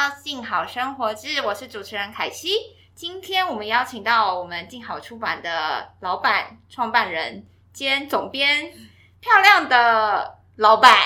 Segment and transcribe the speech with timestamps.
[0.00, 2.54] 到《静好生活志》，我是主持人凯西。
[2.94, 8.72] 今天我们邀请到我们静好出版的老板、创办人兼总编，
[9.20, 10.96] 漂亮的老板。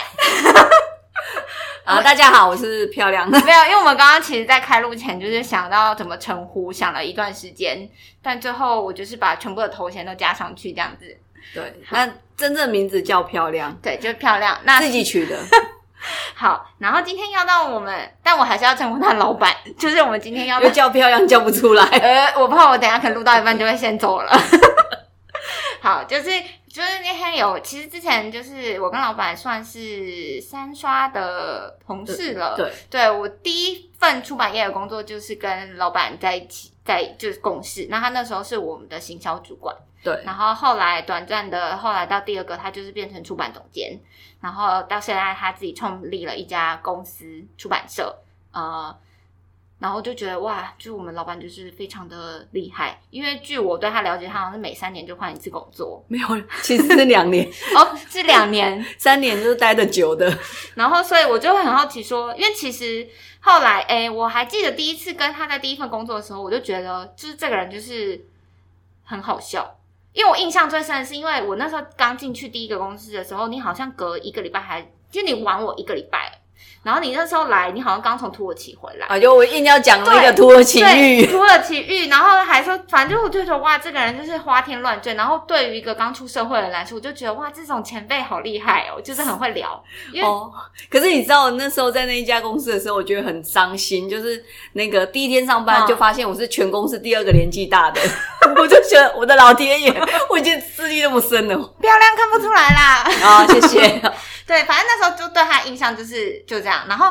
[1.85, 3.37] 啊，大家好，我是漂亮的。
[3.45, 7.91] 没有，因为我们刚刚其实，在开录前就是想到怎么称呼，想了一段时间，
[8.23, 11.19] 但最后我就是把全部的头衔都加上去，这样子。
[11.53, 14.57] 对，那真正名字叫漂亮，对，就是漂亮。
[14.63, 15.37] 那自己取的。
[16.35, 24.33] 好，然后今天要到我们，但我还是要称呼他老板， 就是我们今天要又叫漂亮叫不出来， 呃，我怕我等下可能录到一半就会先走了。
[25.81, 26.25] 好，就是
[26.67, 39.75] 就是那天有，其实之前就是我跟老板算是三刷的同事了，对，对我第一份出版业的工作就是跟老板在一起，在就是共事，那他那时候是我们的行销主管。
[40.03, 43.99] 对，然后后来短暂的，后来到第二个，他就是变成出版总监，
[44.41, 48.15] 然后到现在他自己创立了一家公司出版社，
[48.53, 48.95] 呃，
[49.85, 56.27] 然后就觉得哇，就是我们老板就是非常的厉害，因为据我对他了解，他好像是每三年就换一次工作，没有，
[56.63, 57.47] 其实是两年
[57.77, 60.39] 哦，是两年， 三年就是待的久的，
[60.75, 63.07] 然后所以我就会很好奇说，因为其实
[63.41, 68.25] 后来，哎，我还记得第一次跟他在第一份工作的时候，我就觉得就是这个人就是
[69.05, 69.77] 很好笑。
[70.15, 76.41] 因为我印象最深的是，因为我那时候刚进去第一个公司的时候，你好像隔一个礼拜还就你晚我一个礼拜。
[76.83, 79.19] 然后你那时候来，你好像刚从土耳其回来啊！
[79.19, 85.15] 就我硬要讲那个土耳其玉，土耳其玉，然后还说，反正我就觉得哇，这个人就是花天乱坠。
[85.15, 89.83] 然后对于一个刚出社会的人来说，我就觉得哇，这种前辈好厉害哦，就是很会聊。
[90.23, 90.53] 哦，
[90.91, 94.45] 可是你知道，那时候在那一家公司的时候，我觉得很伤心，就是
[94.75, 98.01] 那个第一天上班就发现我是全公司第二个年纪大的，
[98.61, 99.91] 我就觉得我的老天爷，
[100.29, 103.11] 我已经资历那么深了，漂亮看不出来啦。
[103.23, 104.03] 啊，谢谢。
[104.47, 107.11] 对，反正那时候就对他印象就是就这样，然后，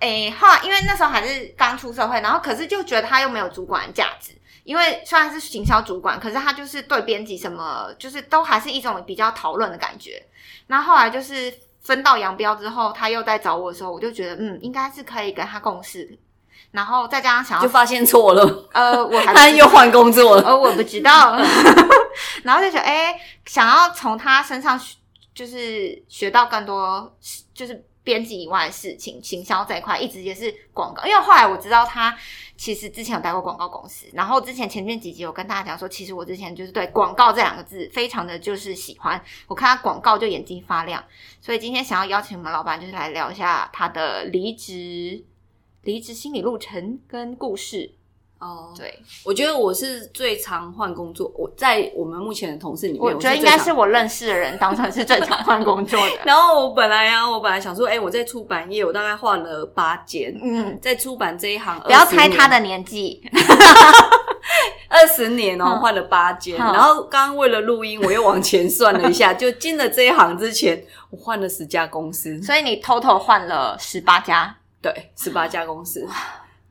[0.00, 4.32] 诶，后来因为那时候还是刚出社会，然后可是就觉得他又没有主管价值，
[4.64, 10.22] 因为虽然是行销主管，可是他就是对编辑什么，就是都还是一种比较讨论的感觉。
[10.66, 11.52] 那后来就是
[11.82, 16.18] 分道扬镳之后，他又在找我的时候，我就觉得嗯，应该是可以跟他共事，
[16.72, 21.34] 然后再加上想要就发现错了，呃，我还 他又换工作了，呃，我不知道，
[22.44, 24.78] 然后就觉得哎，想要从他身上。
[25.34, 27.12] 就是学到更多，
[27.52, 31.04] 就是编辑以外的事情，行销这一块一直也是广告。
[31.04, 32.16] 因为后来我知道他
[32.56, 41.02] 其实之前有待过广告公司，然后之前前面几集我跟大家讲说，其实我之前就是对广告这两个字非常的就是喜欢，我看他广告就眼睛发亮。
[41.40, 45.24] 所以今天想要邀请我们老板，就是来聊一下他的离职、
[45.82, 47.94] 离职心理路程跟故事。
[48.44, 51.32] 哦，对，我觉得我是最常换工作。
[51.34, 56.12] 我在我们目前的同事里面，我觉得应该是我认识的人当中是最常换工作的。
[56.26, 60.38] 然后我本来啊，我本来想说，哎，我在出版业，我大概换了八间。
[60.42, 63.22] 嗯，在出版这一行，不要猜他的年纪，
[64.90, 66.58] 二十年哦，换了八间。
[66.58, 72.42] 然后刚刚为了录音，我又往前算了一下， 就进了这一行之前，我换了十家公司。
[72.42, 76.06] 所以你 total 换了十八家，对，十八家公司，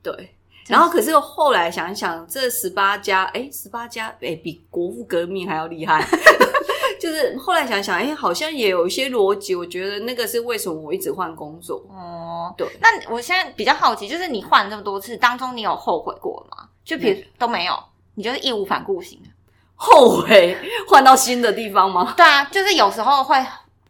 [0.00, 0.33] 对。
[0.68, 6.02] 然后，可是后来想一想，这十八家，哎，十八家，哎，比国父革命还要厉害。
[6.98, 9.54] 就是后来想想，哎，好像也有一些逻辑。
[9.54, 11.84] 我觉得那个是为什么我一直换工作。
[11.90, 12.66] 哦，对。
[12.80, 16.68] 那我现在比较好奇，就是你换这么多次当中，你有后悔过吗？
[16.82, 17.78] 就比如都没有，
[18.14, 19.28] 你就是义无反顾型的。
[19.74, 20.56] 后悔
[20.88, 22.14] 换到新的地方吗？
[22.16, 23.36] 对啊，就是有时候会，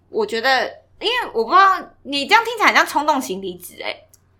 [0.08, 0.66] 我觉得，
[0.98, 3.94] 因为我不知道你这样听起来像冲动型离职，哎，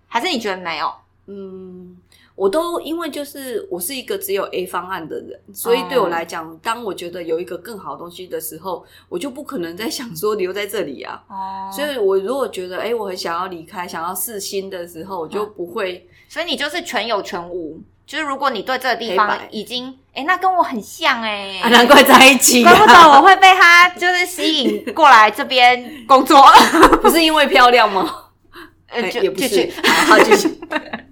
[0.09, 0.93] 还是你觉得没有？
[1.27, 1.97] 嗯。
[2.37, 11.22] 我都因为就是我是一个只有 A 方案的人，所以对我来讲，当我觉得有一个更好的东西的时候，我就不可能再 想说留在这里啊。
[11.28, 16.09] 哦，所以我如果觉得哎，我很想要离开，想要试新的时候，我就不会。
[16.28, 26.42] 所以你就是全有全无，就是如果你对这个地方已经哎，那跟我很像哎，难怪在一起，怪不得我会被他就是吸引过来这边工作，
[27.01, 28.13] 不是因为漂亮吗？
[28.89, 29.72] 呃，也不是，
[30.09, 30.59] 好继续。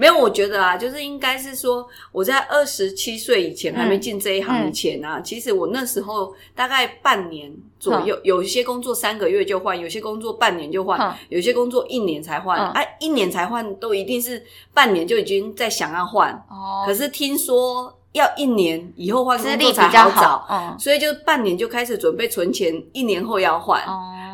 [0.00, 12.70] 没有，我觉得啊，就是应该是说，我在二十七岁以前还没进这一行以前啊，其实我那时候大概半年左右，有一些工作三个月就换，有些工作半年就换，有些工作一年才换。
[12.70, 14.42] 哎，一年才换都一定是
[14.72, 16.32] 半年就已经在想要换。
[16.48, 17.94] 哦，可是听说。
[18.12, 23.80] 要一年以后换工作才好找，所以就半年就开始准备存钱，一年后要换。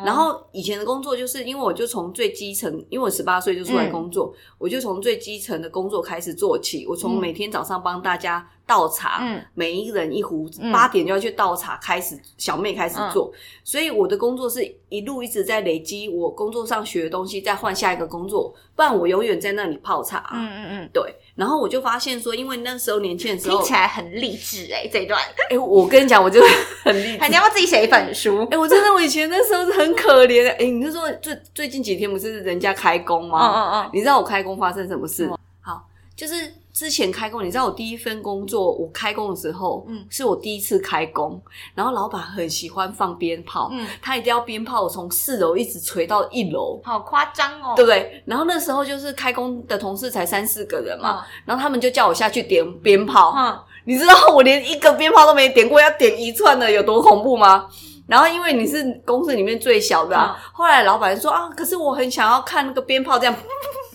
[0.05, 6.85] 然后以前的工作就是因为我就从最基层，因为我十八岁就出来工作，我就从最基层的工作开始做起。
[6.87, 9.43] 我从每天早上帮大家倒茶，嗯。
[9.53, 13.31] 每一人一壶嗯，八点就要去倒茶，开始小妹开始做，
[13.63, 20.29] 所以我的工作是一路一直在累积我工作上学的东西，再换下一个工作，不然我永远在那里泡茶。
[20.33, 26.41] 嗯嗯嗯，对，然后我就发现说，因为那时候年轻的时候听起，来很励志哎、这一段，哎、我跟你讲，我就
[26.83, 27.27] 很励志。
[27.29, 28.57] 你要不要自己写一本书哎、？
[28.57, 30.49] 我真的，我以前那时候是很可怜的。
[30.49, 33.39] 哎、你就说最最近几天不是人家开工嗯吗？
[33.39, 35.27] 嗯嗯，你知道我开工发生什么事？
[35.27, 36.33] 嗯好，就是
[36.77, 41.41] 之前开工，你知道我第一份工作，我开工的时候，嗯嗯，是我第一次开工，
[41.73, 46.79] 然后老板很喜欢放鞭炮，嗯，他一定要鞭炮从四楼一直吹到一楼。
[46.83, 47.73] 好夸张哦。
[47.75, 48.21] 对不对？
[48.27, 53.33] 然后那时候就是开工的同事才三四个人嘛，嗯然后他们就叫我下去点鞭炮。
[53.35, 57.67] 嗯，你知道我连一个鞭炮都没点过，要点一串的有多恐怖吗？
[58.05, 63.35] 然后因为你是公司里面最小的、啊，嗯后来老板说啊，可是我很想要看那个鞭炮这样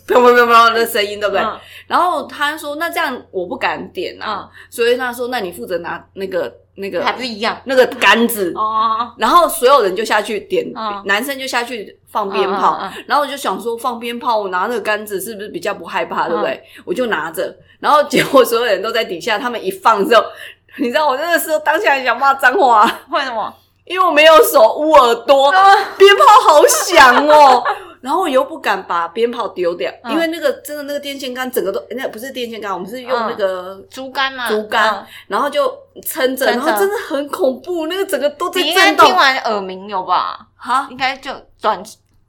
[0.08, 1.42] 砰砰砰砰的声音，对不对？
[1.42, 1.58] 嗯
[1.88, 9.12] 然后他说那这样我不敢点啊，所以他说那你负责拿那个那个还不是一样那个杆子，哦。
[9.18, 12.78] 然后所有人就下去点，嗯男生就下去放鞭炮。
[12.80, 16.52] 嗯嗯嗯然后我就想说，放鞭炮，我拿那个杆子是不是比较不害怕，对不对？
[16.78, 20.24] 嗯我就拿着，然后结果所有人都在底下，他们一放之后，
[20.78, 23.52] 你知道我那个时候当下很想骂脏话，为什么？
[23.92, 25.52] 因为我没有手捂耳朵，
[25.98, 27.62] 鞭炮好响哦。
[28.02, 35.72] 然后我又不敢把鞭炮丢掉，嗯因为那个真的那个电线杆整个都那不是电线杆，我们是用那个竹竿嘛，竹竿嗯然后就
[36.04, 40.36] 撑着，然后真的很恐怖，那个整个都在震动你应该听完耳鸣有吧？
[40.56, 40.88] 哈。
[40.90, 41.30] 应该就
[41.60, 41.80] 短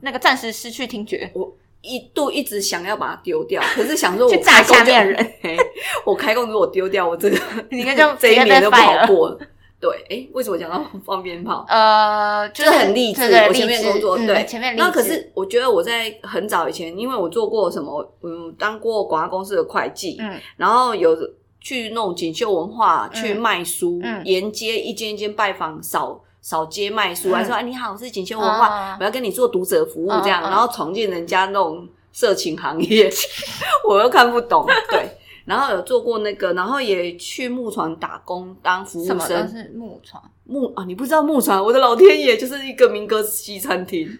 [0.01, 1.31] 那个暂时失去听觉。
[1.33, 1.51] 我
[1.81, 5.33] 一度一直想要把它丢掉， 可是想说我去炸下面人，
[6.05, 7.37] 我开工如果丢掉，我这个
[7.71, 9.39] 你应该就这一年都不好过了。
[9.83, 11.65] 对，哎，为什么讲到 放鞭炮？
[11.67, 14.73] 呃，就就是很励志我前面工作嗯对前面。
[14.77, 21.13] 那可是我觉得我在很早以前，因为我做过什么，嗯，当过广告公司的会计，嗯然后有
[21.59, 33.09] 去那种锦绣文化嗯去卖书，嗯沿街一间一间拜访扫扫街卖书，嗯还说哎你好，我是锦绣文化，嗯我要跟你做读者服务这样，然后闯进人家那种色情行业，
[33.85, 35.09] 我又看不懂，对。
[35.45, 39.25] 然后有做过那个，然后也去木船打工当服务什么。
[39.27, 41.61] 是木船木啊，你不知道木船？
[41.63, 44.19] 我的老天爷，就是一个民歌西餐厅。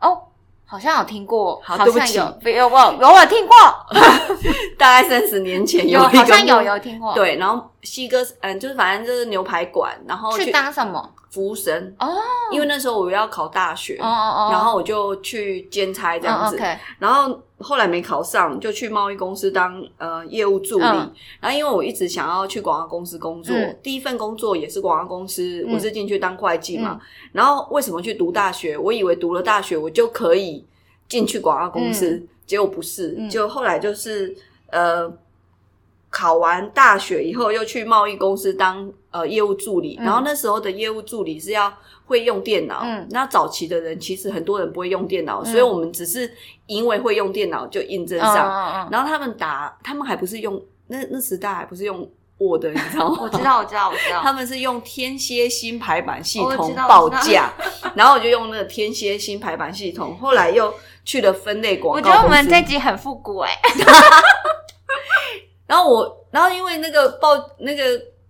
[0.00, 0.18] 哦，
[0.64, 1.92] 好像有听过，好像有
[2.50, 3.54] 有我有我听过，
[4.78, 11.10] 大概三十年前有好像有有听过。，对，然后西哥嗯，就是反正就是牛排馆，然后去当什么？
[11.30, 12.08] 服务生，哦
[12.52, 16.56] 因为那时候我要考大学，哦哦哦，然后我就去兼差这样子，
[17.00, 20.84] 然后后来没考上，就去贸易公司当呃业务助理。
[20.84, 27.00] 嗯然后因为我一直想要去广告公司工作，嗯第一份工作也是广告公司，嗯我是进去当会计嘛。
[27.32, 28.76] 然后为什么去读大学？
[28.76, 30.64] 我以为读了大学我就可以
[31.08, 34.36] 进去广告公司，结果不是，嗯就后来就是
[34.70, 35.10] 呃。
[36.14, 41.72] 考完大学以后，又去贸易公司当呃业务助理，嗯然后那时候的业务助理是要
[42.06, 42.82] 会用电脑。
[42.84, 46.32] 嗯那早期的人其实很多人不会用电脑，嗯所以我们只是
[46.66, 48.48] 因为会用电脑就应征上。
[48.48, 52.08] 嗯嗯然后他们打，他们还不是用那那时代还不是用
[52.38, 53.18] Word，你知道吗？
[53.20, 54.20] 我知道，我知道，我知道。
[54.22, 57.52] 他们是用天蝎星排版系统报价，
[57.96, 60.72] 然后我就用那个天蝎星排版系统，后来又
[61.04, 62.28] 去了分类广告我觉得我。
[62.28, 63.50] 们这集很复古哎、
[65.74, 67.82] 然后我，然后因为那个报那个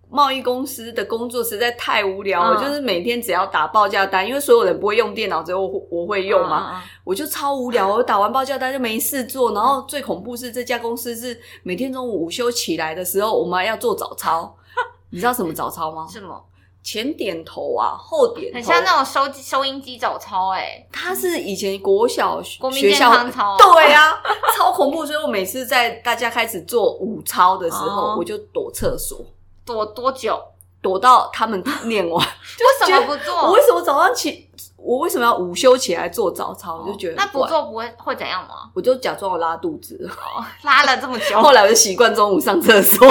[0.09, 6.83] 贸易公司的工作实在太无聊，嗯我就是每天只要打报价单，因为所有人不会用电脑，只有我我会用嘛，嘛？
[7.03, 7.87] 我就超无聊。
[7.87, 14.55] 我打完报价单就没事做，然后最恐怖是这家公司是每天中午午休起来的时候，我们还要做早操。
[15.11, 16.07] 你知道什么早操吗？
[16.09, 16.43] 什么？
[16.85, 24.21] 前点头啊，后点头，很像那种收收音机早操哎、它是以前国小国民健学校康操对啊，
[24.55, 25.03] 超恐怖。
[25.03, 29.25] 所以我每次在大家开始做午操的时候，哦我就躲厕所，
[29.65, 30.39] 躲多久？
[30.79, 32.19] 躲到他们念完。
[32.23, 33.35] 为什么不做？
[33.35, 36.83] 我为什么早上起，我为什么要午休起来做早操？
[36.85, 38.69] 我就觉得那不，做不会会怎样吗？
[38.75, 40.07] 我就假装我拉肚子。
[40.07, 43.07] 哦拉了这么久， 后来我就习惯中午上厕所，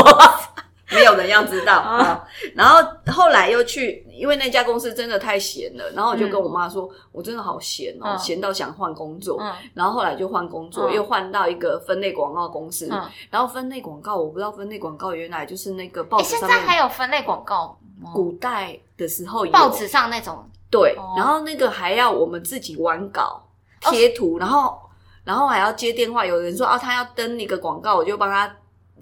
[0.90, 2.28] 没有人要知道嗯啊。
[2.54, 2.80] 然后
[3.12, 9.38] 后来又去，因为那家公司真的太闲了，然后我就跟我妈说，我真的好闲哦，嗯闲到想换工作。
[9.40, 12.88] 嗯然后后来就换工作，嗯又换到一个分类广告公司。
[12.90, 16.50] 嗯，然后分类广告，我不知道分类广告原来就是那个报纸上面。
[16.50, 17.78] 现在还有分类广告？
[18.12, 23.42] 古代的时候有报纸上那种对，哦然后那个还要我们自己完稿、
[23.80, 24.76] 贴图，然后
[25.22, 26.26] 然后还要接电话。
[26.26, 28.52] 有人说啊，他要登一个广告，我就帮他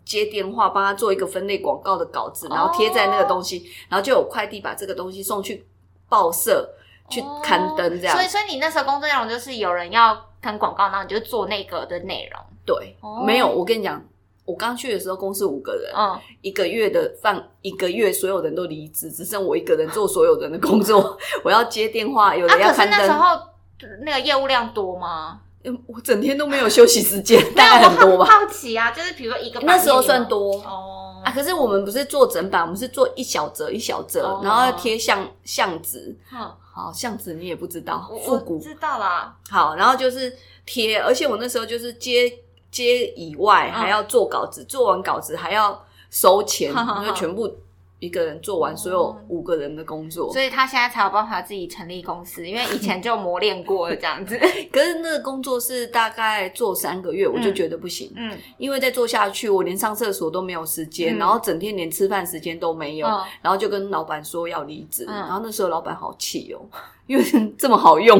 [0.04, 5.66] 接电话，帮他做一个分类广告的稿子，然后贴在那个东西，然后就有快递把这个东西送去
[6.09, 6.68] 报社
[7.09, 12.40] 去刊登，这样、哦所以，所以你那时候工作内容就是有人要看广告，然后你就做那个的内容。
[12.64, 13.49] 对，哦没有。
[13.49, 14.02] 我跟你讲，
[14.44, 21.18] 我刚去的时候，公司五个人，嗯，一个月的放一个月，所有人都离职，只剩我一个人做所有人的工作。
[21.44, 22.99] 我要接电话，有啊，人要可是刊登。
[22.99, 23.40] 那时候
[24.04, 25.40] 那个业务量多吗？
[25.64, 28.25] 嗯我整天都没有休息时间， 大概很多吧。
[28.25, 36.16] 好奇啊，就是比如说一个那时候算多哦啊，可是我们不是做整版，我们是做一小折一小折，哦然后要贴相相纸。
[36.31, 42.33] 哼好，相纸你也不知道我， 复古知道啦，好，然后就是贴，而且我那时候就是接
[42.71, 47.47] 接以外嗯还要做稿子，做完稿子还要收钱， 哈哈哈因为全部
[48.02, 50.32] 一个人做完所有五个人的工作。
[50.32, 54.37] 所以他现在才有办法自己成立公司，因为以前就磨练过了这样子。
[54.73, 66.59] 可是那个工作是大概做三个月，我就觉得不行，嗯因为再做下去，我连上厕所都没有时间，嗯然后整天连吃饭时间都没有，嗯然后就跟老板说要离职，嗯然后那时候老板好气哦，
[67.06, 67.25] 因为
[67.56, 68.18] 这么好用，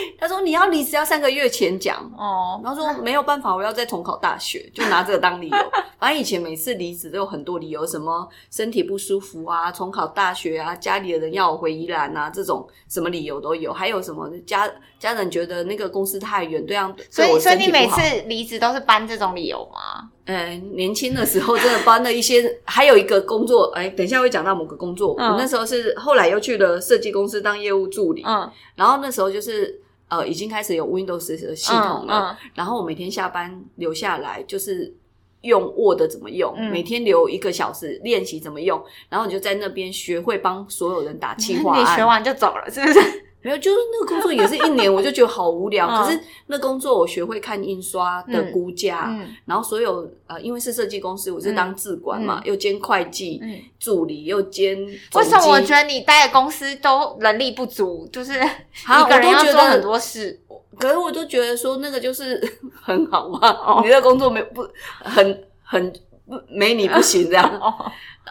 [0.18, 1.98] 他说你要离职要三个月前讲。
[2.16, 5.56] 哦，然后说没有办法，我要再重考大学，就拿这个当理由。
[5.98, 13.72] 反正以前每次离职都有很多理由，什么身体不舒服啊、重考大学啊、家里的人要我回宜兰啊，这种什么理由都有。
[13.72, 20.08] 还有什么家家人觉得那个公司太远，对样所以所以你每次离职都是搬这种理由吗？
[20.26, 25.16] 嗯，年轻的时候真的搬了一些， 还有一个工作，哎，等一下会讲到某个工作。
[25.18, 34.94] 嗯我那时候是后来又去了设计公司当业务助理，嗯，然后那时候就是呃已经开始有 Windows 的系统了，嗯然后我每天下班留下来就是。
[35.42, 36.52] 用 Word 怎么用？
[36.58, 41.86] 嗯每天留一个小时练习怎么用，然后你就在那边学会帮所有人打气划 嗯，你。
[41.94, 42.98] 学完就走了，是不是？
[43.42, 45.86] 没有，就是那个工作也是一年，我就觉得好无聊。
[45.90, 53.58] 嗯可是那工作我学会看印刷的估价，嗯然后所有呃，因为是设计公司，我是当自管嘛，又兼会计、嗯。
[53.78, 54.76] 助理，又兼
[55.10, 60.40] 总为什么我经觉得你待的公司都能力不足，就是一个人要做很多事？
[60.78, 62.40] 可是我就觉得说那个就是
[62.82, 64.66] 很好嘛，哦你的工作没不
[65.04, 65.92] 很很
[66.26, 67.48] 不没你不行这样。
[67.60, 67.72] 哦，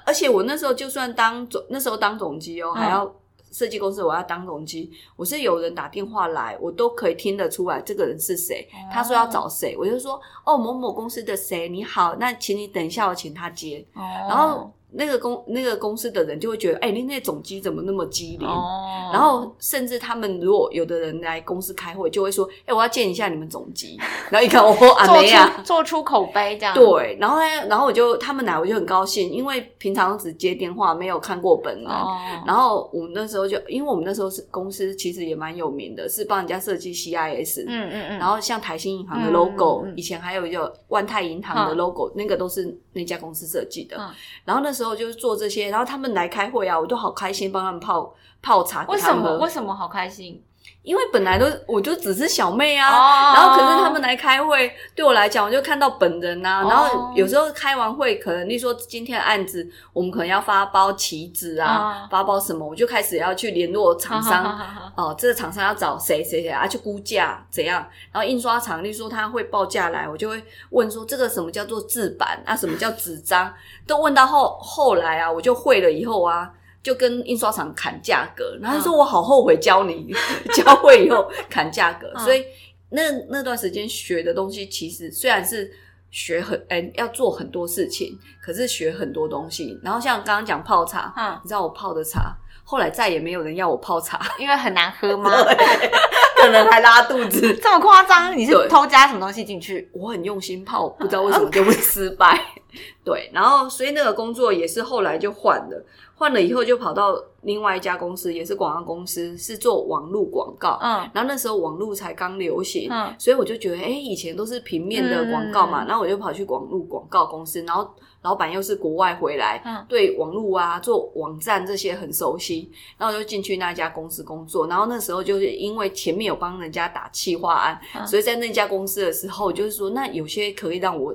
[0.06, 3.16] 而且我那时候就算当总，那时候当总机哦，嗯还要
[3.58, 8.70] 设计公司我要当总机，我是有人打电话来，我都可以听得出来这个人是谁。
[8.72, 13.84] 哦他说要找谁，我就说哦某某公司的谁，你好，那请你等一下，我请他接。
[13.96, 18.48] 然然后那个公那个公司的人就会觉得，哎、你那总机怎么那么机灵？
[18.48, 24.00] 哦，然后甚至他们如果有的人来公司开会，就会说，哎、我要见一下你们总机。
[24.30, 25.30] 然后一看，哦， 阿做梅
[25.64, 31.86] 做出口碑这样，，对，然后呢，然后我就他们来，我就很高兴，因为平常只接电话，没有看过本人。
[31.88, 37.66] 哦，然后我们那时候就，因为我们那时候是公司，其实也蛮有名的，是帮人家设计 CIS。
[37.68, 43.98] 嗯嗯嗯，然后像台新银行的嗯 logo，、嗯嗯以前还有一个万泰银行的嗯 logo，、那个都是那家公司设计的。
[44.00, 44.08] 嗯
[44.46, 49.38] 然后那时候就是做这些，然后他们来开会啊，我都好开心，帮他们泡泡茶为什么。
[49.40, 50.44] 为什么好开心？
[50.88, 64.58] 因为本来都我就只是小妹啊，哦然后可是他们来开会，对我来讲，我就看到本人呐、哦然后有时候开完会，可能例如说今天的案子，我们可能要发包旗子啊，哦发包什么，我就开始要去联络厂商。
[64.96, 66.66] 哦，这个厂商要找谁谁谁啊？
[66.66, 67.86] 去估价怎样？
[68.14, 72.56] 然后印刷厂，例如说他会报价来，我就会问说这个什么叫做制版啊？
[72.56, 73.54] 什么叫纸张？
[73.86, 76.50] 都问到后后来啊，我就会了以后啊，
[76.88, 78.58] 就跟印刷厂砍价格。
[78.62, 80.14] 然后他说嗯我好后悔教你，
[80.56, 82.10] 教会以后砍价格。
[82.16, 82.46] 嗯所以
[82.92, 85.70] 那那段时间学的东西，其实虽然是
[86.10, 89.78] 学很哎、要做很多事情，可是学很多东西。
[89.84, 94.18] 然后像刚刚讲泡茶，嗯，你知道我泡的茶，后来再也没有人要我泡茶。
[94.40, 95.30] 因为很难喝吗？
[96.42, 97.54] 可能还拉肚子。
[97.62, 98.38] 这么夸张？
[98.38, 99.90] 你是对偷加什么东西进去？
[99.94, 102.40] 我很用心泡，不知道为什么就会失败。
[103.04, 110.78] 对，然后所以那个工作也是后来就换了，换了以后就跑到另外一家公司，也是广告公司，是做网络广告。
[110.82, 117.90] 嗯然后那时候网络才刚流行，嗯所以我就觉得，哎、以前都是平面的广告嘛，嗯然后我就跑去网络广告公司，然后
[118.22, 124.68] 老板又是国外回来，嗯对网络啊、做网站这些很熟悉，然后我就进去那家公司工作。
[124.68, 128.08] 然后那时候就是因为前面有帮人家打企划案，嗯。
[128.08, 131.14] 所以在那家公司的时候，就是说，那有些可以让我。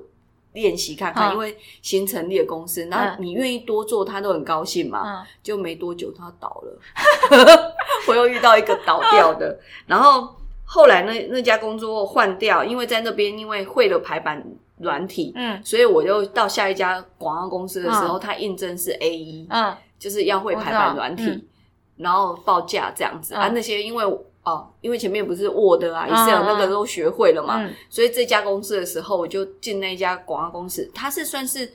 [0.54, 1.32] 练习看看，嗯。
[1.32, 5.00] 因为新成立的公司，然后你愿意多做，他都很高兴嘛。
[5.02, 5.26] 嗯。
[5.42, 7.72] 就没多久他倒了，
[8.06, 14.44] 我又遇到一个倒掉的， 然后后来那那家工作换掉，因为在那边因为会了排版
[14.76, 15.58] 软体，嗯。
[15.64, 19.74] 所以我就到下一家广告公司的时候，他应征是 A 一、嗯。
[19.98, 21.48] 就是要会排版软体，
[21.96, 23.40] 然后报价这样子、嗯。
[23.40, 24.04] 啊，那些因为
[24.44, 31.72] 哦，因为前面不是 Word 啊、嗯 Excel 嗯那个都学会了嘛，嗯所以这家公司的时候，我就进那家广告公司，它是算是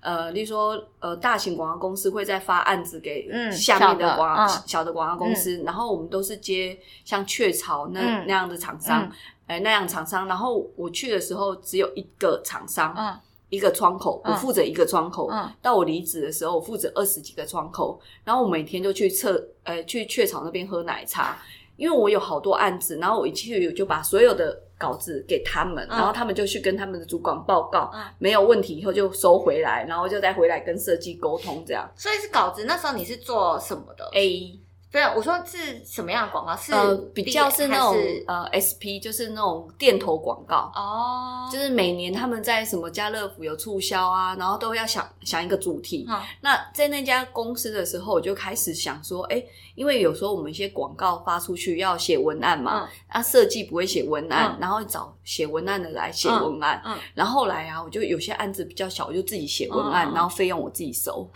[0.00, 8.24] 呃，例如说呃，大型广告公司会再发案子给嗯下面的广小的广告公司，然后我们都是接像雀巢那、嗯。
[8.26, 9.04] 那样的厂商。
[9.04, 9.12] 嗯。
[9.48, 13.18] 哎那样厂商，然后我去的时候只有一个厂商，嗯。
[13.48, 15.30] 一个窗口，我嗯负责一个窗口。
[15.32, 15.50] 嗯。
[15.62, 21.38] 到我离职的时候，我负责二十几个窗口，然后我每天就去测，呃，去雀巢那边喝奶茶，
[21.78, 31.88] 因为我有好多案子，然后我一去我就把所有的稿子给他们，嗯然后他们就去跟他们的主管报告，嗯没有问题以后就收回来，然后就再回来跟设计沟通这样。
[31.96, 32.64] 所以是稿子。
[32.64, 36.56] 那时候你是做什么的？A 不是，我说是什么样的广告？
[36.56, 40.72] 是呃比较是那种是呃 SP，就是那种店头广告。
[40.74, 46.06] 哦，就是每年他们在什么家乐福有促销啊，然后都要想想一个主题。
[46.08, 49.42] 嗯那在那家公司的时候，我就开始想说，哎，
[49.74, 56.80] 因为有时候我们一些广告发出去要写文案嘛，嗯啊，设计不会写文案，嗯然后找写文案的来写文案。
[56.84, 61.28] 嗯嗯然后后来啊，我就有些案子比较小，我就自己写文案，然后费用我自己收，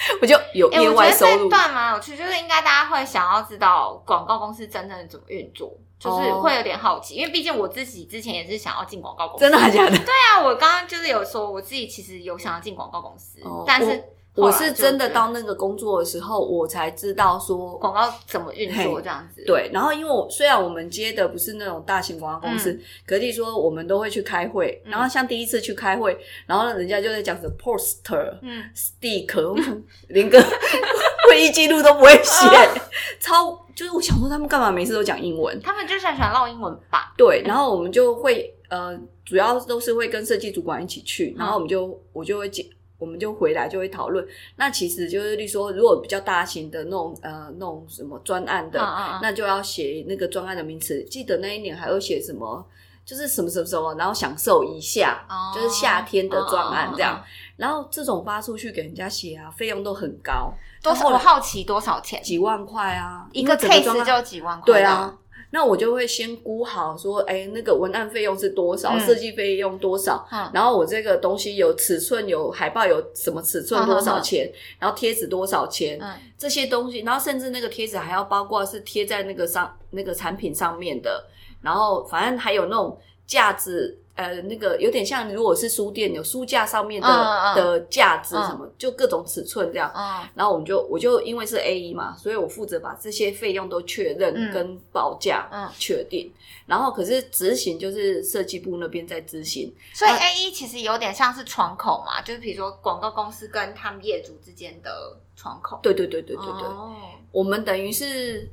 [0.20, 1.48] 我就有哎、业我觉得这。
[1.48, 9.44] 段蛮有趣，就是应该大家会想要知道广告公司真正怎么运作，就是哦会有点好奇，因为毕竟我自己之前也是想要进广告公司。
[9.44, 9.90] 真的还假的？
[9.90, 14.04] 对啊，我刚刚就是有说我自己其实有想要进广告公司，哦但是后
[14.36, 29.34] 我是真的到那个工作的时候，我才知道说广告怎么运作嘿这样子。，对，然后因为我虽然我们接的不是那种大型广告公司，可是说我们都会去开会，嗯然后像第一次去开会，然后人家就在讲什么 poster、嗯，stick，
[30.08, 30.40] 连个
[31.28, 32.46] 会议记录都不会写，
[33.20, 35.60] 超就是我想说他们干嘛每次都讲英文？
[35.60, 37.12] 他们就是很喜欢唠英文吧？
[37.16, 42.64] 对，然后我们就会呃，主要都是会跟设计主管一起去，然后我们就我就会解。
[43.00, 44.24] 我们就回来就会讨论，
[44.56, 48.78] 那其实就是例如说，如果比较大型的那种呃那种什么专案的，
[49.22, 51.02] 那就要写那个专案的名词。
[51.04, 52.64] 记得那一年还有写什么，
[53.04, 57.20] 就是什么什么什么，然后享受一下，哦就是夏天的专案这样。
[57.56, 60.52] 然后这种发出去给人家写啊，费用都很高，
[60.82, 61.08] 多少？
[61.08, 62.22] 我好奇多少钱？
[62.22, 64.64] 几万块啊，一个 case 就几万块？
[64.66, 65.14] 对啊，，
[65.50, 81.24] 那我就会先估好说，哎，那个文案费用是多少，嗯设计费用多少，嗯然后我这个东西有尺寸，有海报有什么尺寸嗯多少钱，然后贴纸多少钱，嗯这些东西，然后甚至那个贴纸还要包括是贴在那个上那个产品上面的，
[81.62, 83.98] 然后反正还有那种架子。
[84.20, 89.90] 呃，那个有点像，如果是书店有书架上面的、嗯嗯嗯的架子嗯什么，就各种尺寸这样。
[89.96, 96.30] 嗯然后我们就我就因为是 A 一嘛，所以我负责把这些费用都确认嗯跟报价嗯，确定。
[96.66, 105.80] 然后可是执行就是设计部那边在执行，所以 A 一其实有点像是窗口嘛，就是比如说广告公司跟他们业主之间的窗口。
[105.82, 106.94] 对对对对对对，哦
[107.32, 108.48] 我们等于是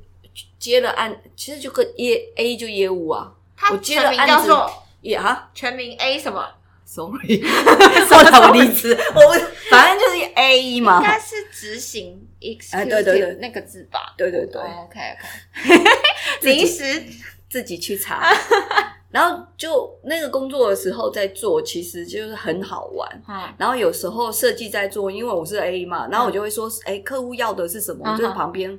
[0.58, 4.50] 接了案，其实就跟业 A 就业务啊，它我接了案子
[5.00, 6.44] 也啊全名 A 什么
[6.84, 7.40] ？，sorry，
[8.08, 8.96] 说什么例子？
[9.14, 14.14] 我不反正就是 A 一嘛应，该是执行 executive、哎对对对那个字吧。
[14.16, 15.00] 对对对，OK
[15.64, 15.84] OK，
[16.42, 17.04] 临时
[17.48, 18.32] 自己去查。
[19.10, 23.08] 然后就那个工作的时候在做，其实就是很好玩。
[23.26, 28.04] 嗯然后有时候设计在做，因为我是 A 嘛，然后我就会说，哎、客户要的是什么？
[28.18, 28.78] 就在旁边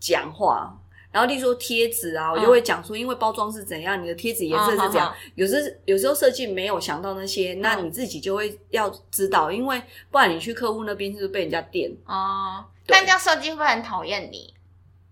[0.00, 0.76] 讲话。
[1.12, 5.14] 然后例如说贴纸啊，我就会讲说，因为包装是怎样，你的贴纸颜色是怎样。
[5.34, 11.90] 有时有时候设计没有想到那些，那你自己就会要知道，因为不然你去客户那边就是被人家电。
[12.06, 14.52] 哦，对但这样设计会不会很讨厌你？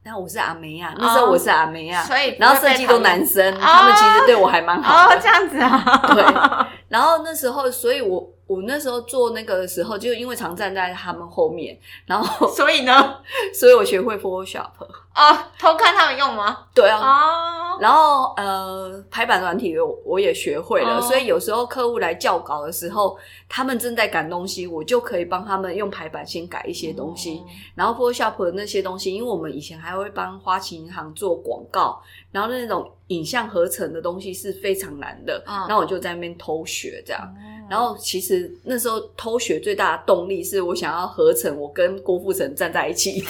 [0.02, 5.14] 那我是阿梅亚，那时候我是阿梅亚，所以然后设计都男生，他们其实对我还蛮好的。
[5.14, 6.14] 哦，这样子啊。
[6.14, 6.24] 对，
[6.88, 13.18] 然后那时候，所以我我那时候做那个的时候，就因为常站在他们后面，然后所以呢，
[13.52, 14.70] 所以我学会 Photoshop。
[15.14, 16.66] 哦，偷看他们用吗？
[16.72, 23.18] 对啊，哦，然后呃，排版软体我我也学会了，哦所以有时候客户来校稿的时候，
[23.48, 27.42] 他们正在赶东西，我就可以帮他们用排版先改一些东西。
[27.74, 37.22] 然后 Photoshop 的那些东西，因为我们以前还会帮花旗银行做广告，然后那种影像合成的东西是非常难的，嗯然后我就在那边偷学这样。
[37.22, 43.24] 哦然后其实那时候偷学最大的动力是我想要合成我跟郭富城站在一起。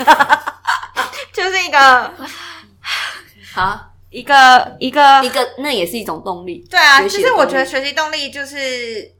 [1.42, 1.78] 就是一个
[3.56, 6.66] 啊，一个一个一个那也是一种动力。
[6.70, 9.10] 对啊，学习的就是我觉得学习动力就是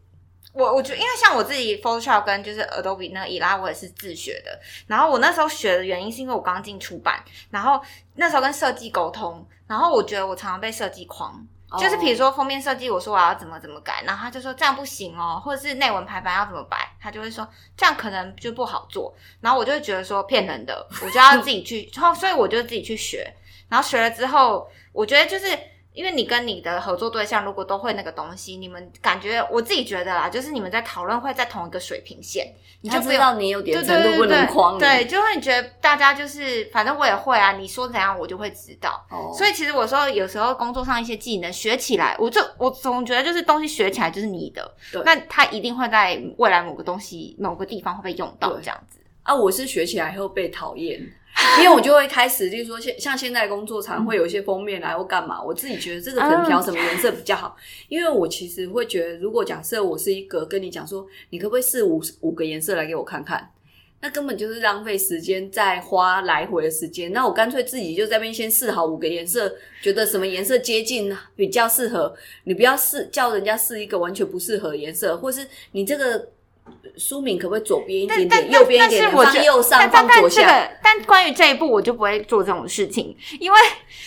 [0.52, 4.60] 我，我觉得因为像我自己 Photoshop 跟就是 Adobe 那个伊拉，我也是自学的。
[4.86, 7.80] 然后我那时候学的原因是因为我刚进出版，然后
[8.16, 11.46] 那时候跟设计沟通，然后我觉得我常常被设计框。
[11.78, 23.32] 就是比如说，封面设计，我说我要怎么怎么改，然后他就说这样不行哦，或者是内文排版要怎么摆，他就会说这样可能就不好做，然后我就会觉得说骗人的，我就要自己去， 然后所以我就自己去学，
[23.68, 25.46] 然后学了之后，我觉得就是
[25.92, 39.04] 因为你跟你的合作对象如果都会那个东西，你们感觉我自己觉得啦，就是你们在讨论会在同一个水平线，你就不知道你有点对程度不对对能框你，对，就会觉得大家就是反正我也会啊，你说怎样我就会知道。
[39.10, 48.98] 哦，所以其实我说有时候工作上一些技能学起来，我就我总觉得就是东西学起来就是你的对，那它一定会在未来某个东西某个地方会被用到对这样子。
[49.22, 50.98] 啊，我是学起来后被讨厌，
[51.58, 57.56] 因为我就会开始，就是说像像现在工作常会有一些封面来或干嘛，我自己觉得这个可能调什么颜色比较好，
[57.88, 63.50] 因为我其实会觉得，如果假设我是一个跟你讲说，你可不可以试五五个颜色来给我看看？
[64.02, 67.12] 那根本就是浪费时间，再花来回的时间。
[67.12, 76.30] 那我干脆自己就在那边先试好五个颜色，觉得什么颜色接近比较适合，你不要试叫人家试一个完全不适合的颜色，或是你这个
[76.96, 80.46] 书名可不可以左边一点点，右边一点放右上，但但但这放左下。
[80.46, 83.58] 个，但关于这一步，我就不会做这种事情，因为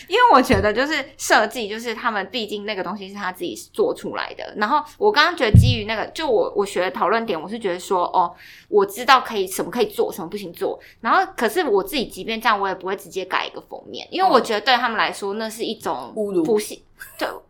[0.08, 4.54] 因为我觉得就是设计，就是他们毕竟那个东西是他自己做出来的。
[4.58, 8.34] 然后我刚刚觉得基于那个，就我我学的讨论点，我是觉得说，哦，
[8.69, 10.80] 我知道可以什么可以做，什么不行做。
[11.02, 16.82] 然后可是我自己即便这样，我也不会直接改一个封面，因为我觉得对他们来说，那是一种侮辱不信。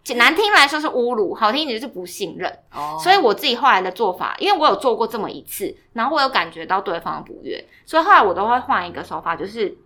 [0.03, 2.51] 就难听来说是侮辱，好听一点就是不信任。
[2.71, 2.99] 哦。
[3.01, 9.77] 所以我自己后来的做法，因为我有做过这么一次，然后我有感觉到对方的不悦，所以后来我都会换一个手法，就是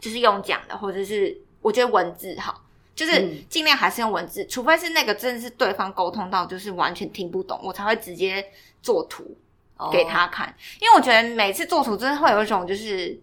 [0.00, 2.62] 就是用讲的，或者是我觉得文字好，
[2.94, 3.44] 就是嗯。
[3.48, 8.44] 尽量还是用文字，除非是那个真的是对方沟通到就是完全听不懂，我才会直接
[8.82, 9.36] 做图
[9.76, 9.90] 哦。
[9.90, 13.18] 给他看，因为我觉得每次做图真的会有一种就是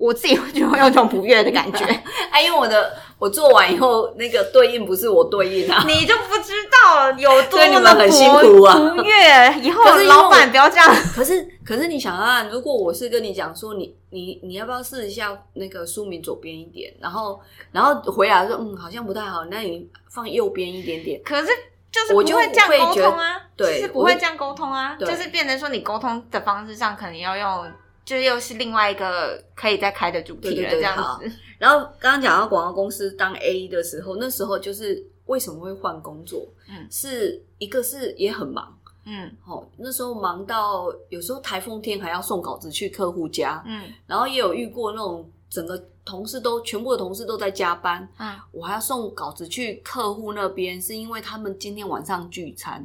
[0.00, 1.84] 我自己会觉得会有一种不悦的感觉，
[2.32, 5.84] 哎，因为我的我做完以后，那个对应不是我对应啊。
[5.86, 10.88] 你就不知道有多么的们很辛苦啊不悦，以后老板不要这样。
[11.14, 17.38] 可是可是你想啊，如果我是跟你讲说你你你要不要试一下那个书名左边一点，然后
[17.70, 21.20] 然后回来说嗯好像不太好，那你放右边一点点。
[21.22, 21.48] 可是
[21.92, 27.70] 就是我就不会这样沟通啊，对就是不会会这样沟通啊，对就是变成说你沟通的方式上可能要用，
[28.10, 31.30] 就又是另外一个可以再开的主题了，对对对这样子。
[31.60, 36.44] 然后刚刚讲到广告公司当 A 的时候，那时候就是为什么会换工作？
[36.68, 36.84] 嗯。
[36.90, 38.76] 是一个是也很忙。
[39.04, 39.30] 嗯。
[39.46, 43.84] 哦，那时候忙到有时候台风天还要送稿子去客户家，嗯。
[44.08, 52.84] 然后也有遇过那种整个同事都全部的同事都在加班，嗯，我还要送稿子去客户那边，是因为他们今天晚上聚餐，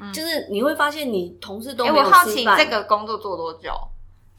[0.00, 0.12] 嗯。
[0.12, 3.72] 就是你会发现你同事都哎、没有我好奇吃饭这个工作做多久？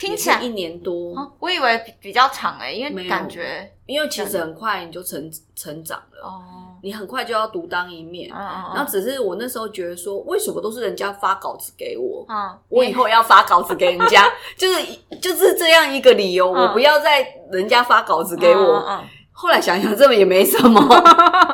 [0.07, 6.41] 听起来一年多，哦我以为比比较长哎、因为没感觉因为其实很快你就成成长了，哦，
[6.81, 8.29] 你很快就要独当一面。
[8.33, 14.85] 嗯嗯然后只是我那时候觉得说，为什么都是人家发稿子给我，嗯，我以后要发稿子给人家， 就是
[15.21, 19.01] 就是这样一个理由，嗯我不要再人家发稿子给我。
[19.31, 20.79] 后来想想，这么也没什么，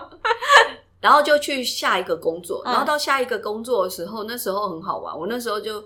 [0.99, 2.61] 然后就去下一个工作。
[2.65, 5.17] 嗯然后到下一个工作的时候，那时候很好玩。
[5.17, 5.81] 我那时候就，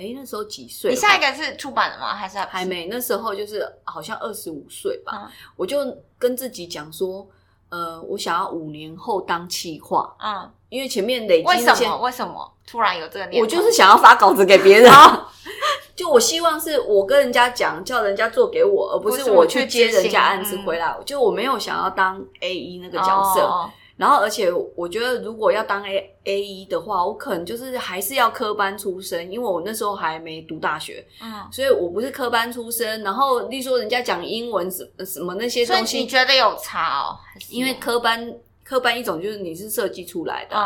[0.00, 0.90] 哎，那时候几岁？
[0.90, 2.14] 你下一个是出版了吗？
[2.14, 2.64] 还是还？
[2.64, 2.86] 没？
[2.86, 5.12] 那时候就是好像二十五岁吧。
[5.14, 5.78] 嗯我就
[6.18, 7.28] 跟自己讲说，
[7.68, 11.98] 呃，我想要五年后当企划，嗯，因为前面累积为什么？
[11.98, 13.40] 为什么突然有这个念头？
[13.40, 14.90] 我就是想要发稿子给别人。
[15.94, 20.96] 就我希望是我跟人家讲，叫人家做给我，而不不是我去去接人家案子嗯回来。
[21.04, 23.42] 就我没有想要当 A 一那个角色。
[23.42, 33.02] 哦然后，而且我觉得，如果要当 A A 一的话，我可能就是还是要科班出身，因为我那时候还没读大学，嗯，所以我不是科班出身。
[33.02, 37.18] 然后，例如说人家讲英文什什么那些东西，你觉得有差哦？
[37.50, 38.34] 因为科班
[38.64, 40.56] 科班一种就是你是设计出来的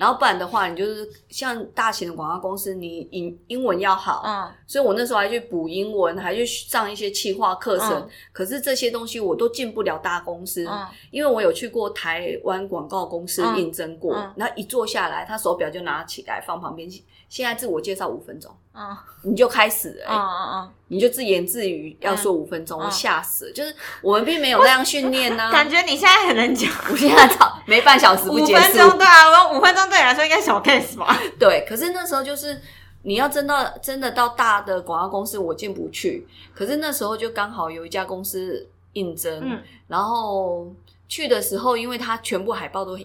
[0.00, 7.92] 然后不然的话，你就是像大型的广告公司，你英英文要好，嗯所以我那时候还去补英文，还去上一些企划课程。
[7.92, 16.88] 嗯可是这些东西我都进不了大公司，嗯因为我有去过台湾广告公司嗯应征过，嗯然后一坐下来，他手表就拿起来放旁边。
[17.30, 23.52] 现在自我介绍五分钟，嗯你就开始了、嗯嗯嗯你就自言自语要说五分钟，嗯我吓死了。
[23.52, 26.68] 就是我们并没有那样训练呢嗯，， 感觉你现在很能讲。
[26.90, 31.16] 我现在操没半小时不五结束，分钟对啊，我五分钟对你来说应该小 case 吧？
[31.38, 32.60] 对，可是那时候就是
[33.02, 36.26] 你要真到真的到大的广告公司，我进不去。
[36.52, 40.66] 可是那时候就刚好有一家公司应征，嗯然后
[41.08, 42.98] 去的时候，因为它全部海报都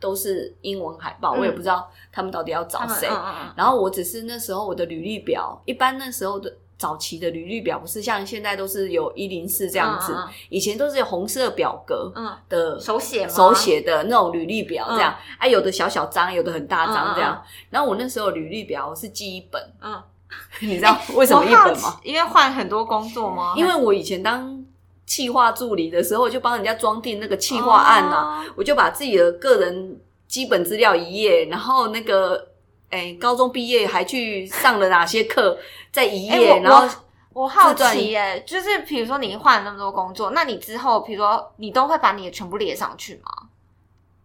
[0.00, 3.08] 都是英文海报，嗯我也不知道他们到底要找谁。
[3.56, 6.52] 然后我只是那时候我的履历表，一般那时候的。
[6.78, 10.14] 早期的履历表不是像现在都是有一零四这样子，
[10.50, 13.32] 以前都是有红色表格嗯的嗯，手写吗？
[13.32, 17.42] 手写的那种履历表，这样、嗯啊，有的小小张，有的很大张这样。
[17.70, 19.98] 然后我那时候履历表我是记一本，嗯，
[20.60, 21.98] 你知道为什么一本吗？
[22.02, 23.54] 奇因为换很多工作吗？
[23.56, 24.62] 因为我以前当
[25.06, 32.48] 企划助理的时候，就帮人家装订那个企划案啊，哦我就把自己的个人基本资料一页，然后那个
[32.90, 35.58] 哎、高中毕业还去上了哪些课，
[35.92, 36.88] 在一页，然后
[37.32, 43.30] 我好奇耶，就是比如说你换了那么多工作，那你之后，比如说你都会把你的全部列上去吗？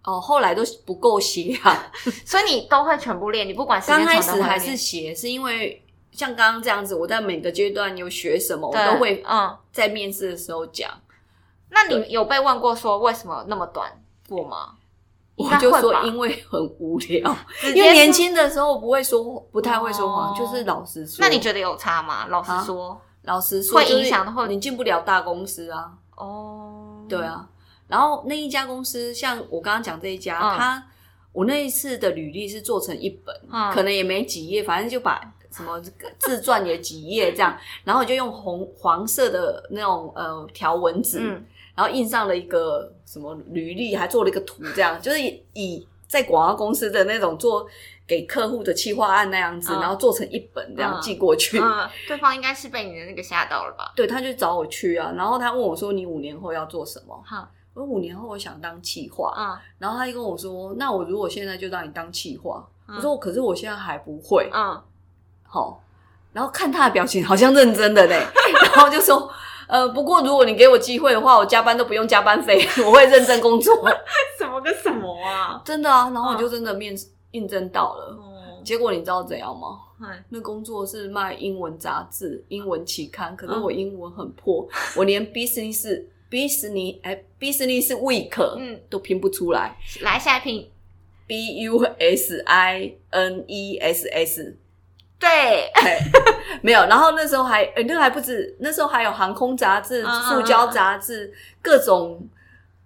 [0.03, 1.91] 哦，后来都不够写啊。
[2.25, 9.57] 所以你都会全部列，你不管时间刚开始还是列写，是因为像刚刚这样子，我在每个阶段有学什么，我对都会嗯。
[9.71, 10.91] 在面试的时候讲。
[11.69, 13.89] 那你有被问过说为什么那么短
[14.27, 14.75] 过吗？
[15.37, 17.35] 我就说因为很无聊，
[17.73, 21.17] 因为年说轻的时候不会说，不太会说谎，哦就是老实说。
[21.21, 22.27] 那你觉得有差吗？
[22.27, 25.93] 老实啊说，老实说会影响的话你进不了大公司啊？
[26.17, 27.47] 哦，对，啊。
[27.87, 30.87] 然后那一家公司，像我刚刚讲这一家，嗯他
[31.31, 35.19] 我那一次的履历是做成一本，嗯可能也没几页，反正就把
[35.51, 47.65] 什么这个自传也几页这样， 然后我就用红黄色的那种呃条纹纸，嗯然后印上了一个什么履历，还做了一个图，这样就是以以在广告公司的那种做
[48.05, 51.57] 给客户的企划案那样子，嗯然后做成一本这样嗯寄过去。
[51.59, 53.93] 嗯，对方应该是被你的那个吓到了吧？
[53.95, 59.33] 对，他就找我去啊，然后他问我说：“你五年后要做什么哈，？”我说：“五年后我想当企划。
[59.37, 64.49] 嗯然后他就跟我说：“那我如果现在就让你当企划？”嗯我说：“可是我现在还不会。
[64.53, 64.83] 嗯，
[65.51, 65.83] 好，
[66.31, 68.15] 然后看他的表情好像认真的嘞，
[68.63, 69.29] 然后就说
[69.67, 73.75] ：“呃，不过如果你给我机会的话，我加班都不用加班费， 我会认真工作。
[74.39, 78.15] 什么跟什么啊？”真的啊，然后我就真的面试应征到了。
[78.17, 79.79] 哦，结果你知道怎样吗？
[80.03, 90.67] 哎那工作是卖英文杂志、英文期刊，可是嗯我英文很破，我连 business business 哎 business week 嗯都拼不出来来下一拼
[91.27, 94.57] ，，b u s i n e s s，
[95.21, 95.99] 对，嘿
[96.63, 96.81] 没有。
[96.87, 101.31] 然后那时候还，哎、那个还不止，那时候还有航空杂志、塑胶杂志，
[101.61, 102.27] 各种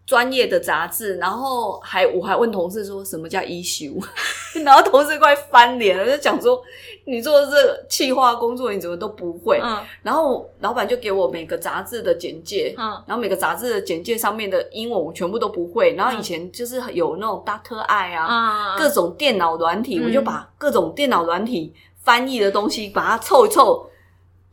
[0.06, 1.16] 专业的杂志。
[1.16, 3.98] 然后还我还问同事说什么叫 issue，
[4.66, 6.62] 然后同事快翻脸了，就讲说
[7.06, 9.60] 你做这个企划工作你怎么都不会。
[9.64, 15.96] 嗯然后老板就给我每个杂志的简介，嗯然后每个杂志的简介上面的英文我全部都不会。
[15.96, 21.74] 然后以前就是有那种 Doctor I 啊，嗯，各种电脑软体，嗯我就把各种电脑软体
[22.06, 23.90] 翻译的东西把它凑一凑，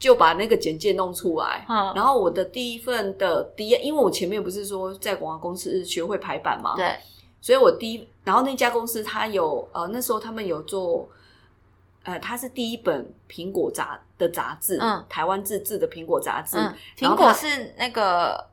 [0.00, 1.64] 就把那个简介弄出来。
[1.68, 1.92] 嗯。
[1.94, 6.96] 然后我的第一份的第一，因为我前面不是说在广告公司学会排版嘛，对，
[7.40, 11.08] 所以我第一，然后那家公司它有呃那时候他们有做。
[12.04, 15.04] 呃，它是第一本苹果杂的杂志，嗯。
[15.08, 18.44] 台湾自制的苹果杂志，嗯，苹果是那个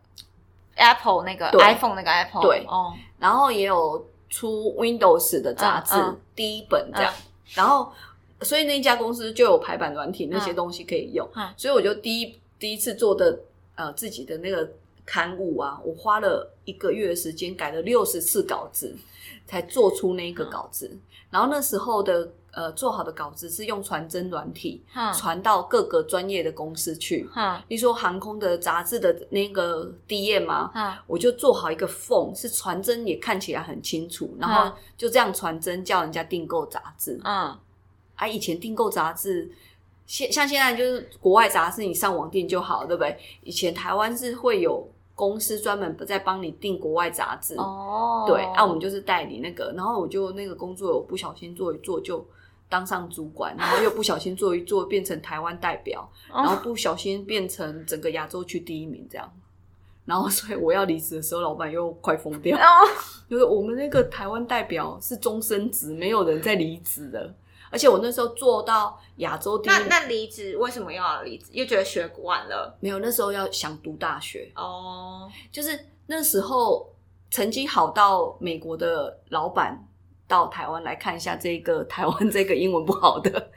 [0.75, 1.59] Apple 那个对。
[1.59, 2.63] iPhone 那个 Apple，对。
[2.67, 6.21] 哦，然后也有出 Windows 的杂志，嗯嗯。
[6.35, 7.12] 第一本这样。
[7.55, 7.91] 然后，
[8.41, 11.28] 所以那一家公司就有排版软体那些东西可以用。
[11.36, 13.39] 嗯所以我就第一第一次做的
[13.75, 14.69] 呃自己的那个
[15.06, 18.95] 刊物啊，我花了一个月的时间改了六十次稿子，
[19.47, 20.97] 才做出那个稿子。
[21.30, 27.30] 然后那时候的呃做好的稿子是用传真软体嗯传到各个专业的公司去。
[27.36, 37.19] 嗯比如说航空的杂志的那个 DM 啊，嗯我就做好一个缝，是传真也看起来很清楚，然后嗯就这样传真叫人家订购杂志。
[37.23, 37.56] 嗯
[38.19, 39.49] 啊，以前订购杂志，
[40.05, 43.17] 现像现在就是国外杂志，你上网订就好，对不对？
[43.41, 52.23] 以前台湾是会有公司专门在帮你订国外杂志，哦，对，啊，我们就是代理那个，然后我就那个工作，我不小心做一做就。
[52.71, 59.27] 当上主管，然后又不小心做一做变成台湾代表，然后不小心变成整个亚洲区第一名这样。
[60.05, 62.55] 然后，所以我要离职的时候，老板又快疯掉。
[62.55, 62.62] 哦，
[63.27, 67.34] 就是我们那个台湾代表是终身职，没有人在离职的。
[67.69, 71.45] 而且我那时候做到亚洲第一那，那离职为什么又要离职？
[71.51, 72.75] 又觉得学不完了？
[72.79, 76.91] 没有那时候要想读大学，哦，就是那时候
[77.29, 79.88] 成绩好到美国的老板
[80.27, 83.49] 到台湾来看一下这个台湾这个英文不好的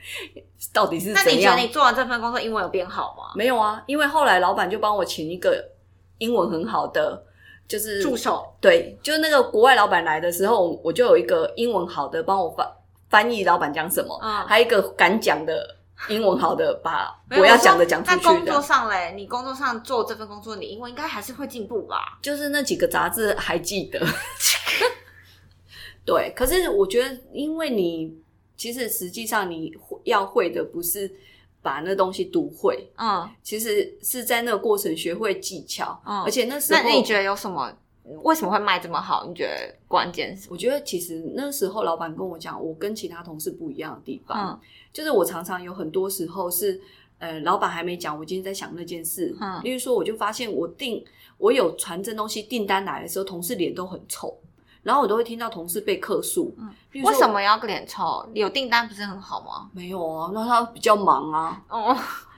[0.72, 1.68] 到底是那你觉得你？
[1.68, 3.32] 做完这份工作，英文有变好吗？
[3.34, 5.62] 没有啊，因为后来老板就帮我请一个
[6.18, 7.24] 英文很好的，
[7.66, 12.66] 就是助手，对，就是那个国外老板来的时候，我就有一个英文好的帮我翻
[13.12, 15.76] 翻译老板讲什么，嗯还有一个敢讲的
[16.08, 18.62] 英文好的把我要讲的讲出去说那工作。
[18.62, 22.18] 上嘞，你工作上做这份工作，你英文应该还是会进步吧？
[22.22, 24.00] 就是那几个杂志还记得，
[26.06, 26.32] 对。
[26.34, 28.16] 可是我觉得，因为你
[28.56, 29.70] 其实实际上你
[30.04, 31.12] 要会的不是
[31.60, 37.70] 把那东西读会，嗯其实是在那个过程学会技巧，嗯而且那时候那那你觉得有什么？
[38.22, 39.24] 为什么会卖这么好？
[39.26, 40.48] 你觉得关键是？
[40.50, 44.60] 我觉得其实那时候老板跟我讲，我跟其他同事不一样的地方，嗯
[44.92, 46.80] 就是我常常有很多时候是，
[47.18, 49.34] 呃，老板还没讲，我今天在想那件事。
[49.40, 51.02] 嗯例如说，我就发现我订
[51.38, 54.36] 我有传真东西订单来的时候，同事脸都很臭，
[54.82, 56.54] 然后我都会听到同事被客诉。
[56.58, 56.68] 嗯
[57.04, 58.28] 为什么要脸臭？
[58.34, 59.70] 有订单不是很好吗？
[59.72, 60.30] 没有啊？
[60.34, 61.96] 那他比较忙啊，哦，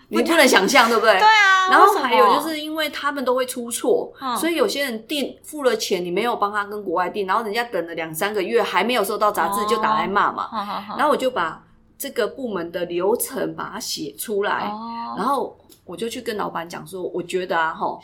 [0.09, 1.19] 你不能想象，对不对？
[1.19, 1.71] 对啊。
[1.71, 10.51] 然后还有就是因为他们都会出错，嗯所以有些人订付了钱，你没有帮他跟国外订，然后人家等了两三个月还没有收到杂志，哦就打来骂嘛。
[10.99, 11.65] 然后我就把
[11.97, 17.99] 这个部门的流程把它写出来，哦，然后我就去跟老板讲说，我觉得啊，哈，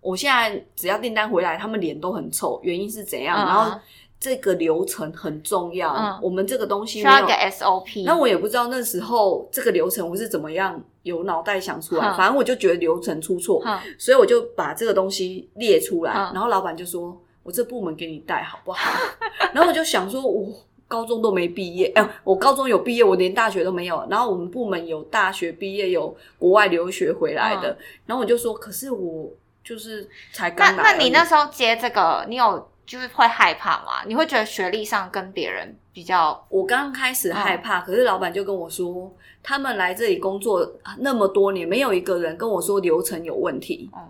[0.00, 3.38] 我现在只要订单回来，他们脸都很臭，原因是怎样？
[3.38, 3.80] 嗯然后
[4.20, 8.04] 这个流程很重要，嗯我们这个东西需要一个 SOP。
[8.04, 18.90] 那我也不知道那时候这个流程我是怎么样有脑袋想出来，嗯反正我就觉得流程出错，哼所以我就把这个东西列出来，嗯然后老板就说：“我这部门给你带好不好？”
[19.54, 20.46] 然后我就想说，我
[20.86, 24.06] 高中都没毕业，哎、我高中有毕业，我连大学都没有。
[24.10, 27.74] 然后我们部门有大学毕业，有国外留学回来的，
[28.06, 29.30] 然后我就说：“可是我
[29.64, 34.02] 就是才那刚来而已。”那你那时候接这个，你有就是会害怕嘛？
[34.04, 43.88] 你会觉得学历上跟别人比较，我刚开始害嗯怕，可是老板就跟我说，他们来这里工作那么多年，没有一个人跟我说流程有问题。
[43.96, 44.08] 嗯，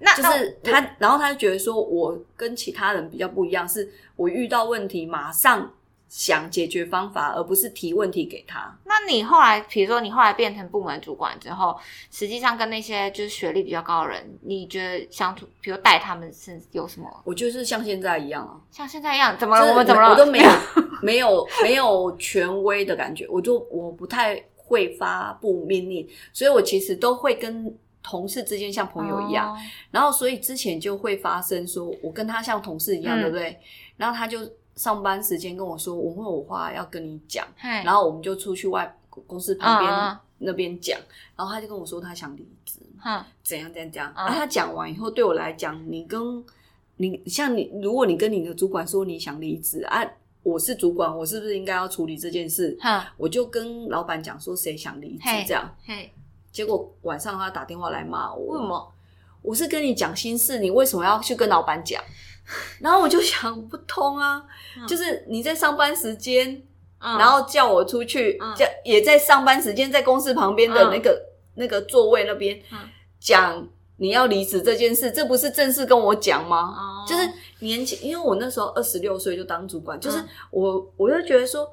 [0.00, 5.72] 那就是他，然后他就觉得说，我跟其他人比较不一样，是我遇到问题马上
[6.08, 8.74] 想解决方法，而不是提问题给他。
[8.84, 11.78] 那你后来，比如说你后来变成部门主管之后，
[12.10, 17.08] 实际上跟那些就是学历比较高的人，你觉得相处，比如带他们是有什么？
[17.24, 19.60] 我就是像现在一样啊，像现在一样，怎么了？
[19.60, 20.10] 就是我们怎么了？
[20.10, 20.50] 我都没有
[21.02, 29.52] 没有没有权威的感觉，我就我不太会发布命令，所以我其实都会跟同事之间像朋友一样。
[29.52, 29.56] 哦
[29.90, 33.58] 然后所以之前就会发生说，我跟他像同事一样，嗯对不对？
[33.96, 34.38] 然后他就
[34.78, 40.96] 上班时间跟我说，我会有话要跟你讲，然后我们就出去外公司旁边那边讲，
[41.36, 44.12] 然后他就跟我说他想离职，哼，怎样怎样怎样。
[44.16, 46.44] 嗯然后他讲完以后，对我来讲，你跟
[46.96, 50.00] 你像你，如果你跟你的主管说你想离职啊，
[50.44, 52.78] 我是主管，我是不是应该要处理这件事？
[52.80, 56.12] 哼，我就跟老板讲说谁想离职嘿这样，嘿，
[56.52, 58.64] 结果晚上他打电话来骂我，为什？
[58.64, 58.92] 么？
[59.40, 62.02] 我是跟你讲心事，你为什么要去跟老板讲？
[62.80, 64.42] 然后我就想不通啊，
[64.76, 64.86] 嗯。
[64.86, 66.62] 就是你在上班时间，
[66.98, 67.18] 嗯。
[67.18, 71.20] 然后叫我出去嗯，叫也在上班时间，在公司旁边的那个、
[71.54, 72.78] 那个座位那边嗯。
[73.20, 76.74] 讲你要离职这件事，这不是正式跟我讲吗？
[76.76, 77.06] 哦。
[77.08, 77.28] 就是
[77.60, 80.28] 年轻，因为我那时候二十六岁就当主管，就是嗯。
[80.50, 81.70] 我我就觉得说。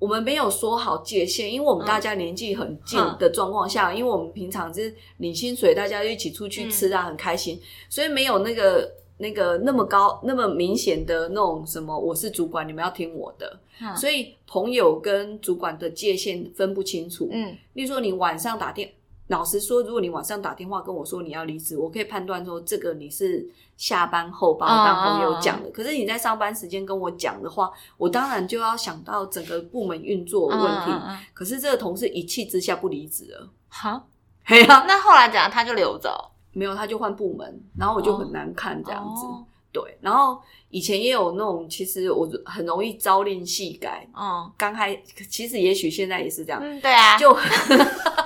[0.00, 3.14] 我们没有说好界限，因为我们大家年纪很近嗯。
[3.18, 7.60] 的状况下，因为我们平常就是领薪水，大家就一起出去吃嗯啊，很开心，
[7.90, 13.60] 所以没有那个那个那么高、那么明显的那种什么，我是主管，你们要听我的。
[13.82, 17.28] 嗯所以朋友跟主管的界限分不清楚。
[17.30, 18.90] 嗯例如说，你晚上打电，
[19.28, 25.70] 老实说，如果你晚上打电话跟我说你要离职，我可以判断说这个你是下班后把我当朋友讲的。
[25.70, 30.92] 可是你在上班时间跟我讲的话，我当然就要想到整个部门运作的问题。
[31.32, 34.08] 可是这个同事一气之下不离职了，好，
[34.44, 35.50] 嘿呀、那后来怎样？
[35.50, 39.26] 他就留着没有他就换部门，然后我就很难看这样子。
[39.26, 40.36] 哦对，然后
[40.70, 44.04] 以前也有那种，其实我很容易朝令夕改。
[44.18, 47.32] 嗯刚开，其实也许现在也是这样，嗯，对啊，就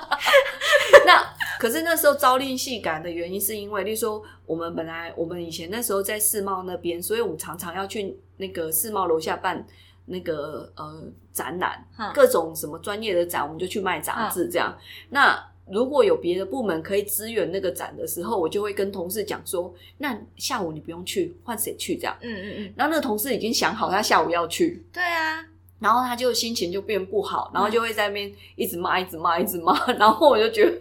[1.04, 1.22] 那
[1.58, 9.66] 可是那时候朝令夕改的原因，是因为，例如说我们本来我们以前那时候在世贸那边，所以我们常常要去那个世贸楼下办
[10.06, 14.74] 那个呃展览，嗯各种什么专业的展，我们就去卖杂志这样。
[15.10, 15.38] 那
[15.70, 22.16] 如果有别的部门可以支援那个展的时候，我就会跟同事讲说，那下午你不用去，换谁去这样。
[22.20, 25.44] 嗯嗯嗯，然后那个同事已经想好他下午要去，对啊，
[25.78, 29.74] 然后他就心情就变不好，然后就会在那边一直骂、一直骂、一直骂。
[29.98, 30.72] 然后我就觉得，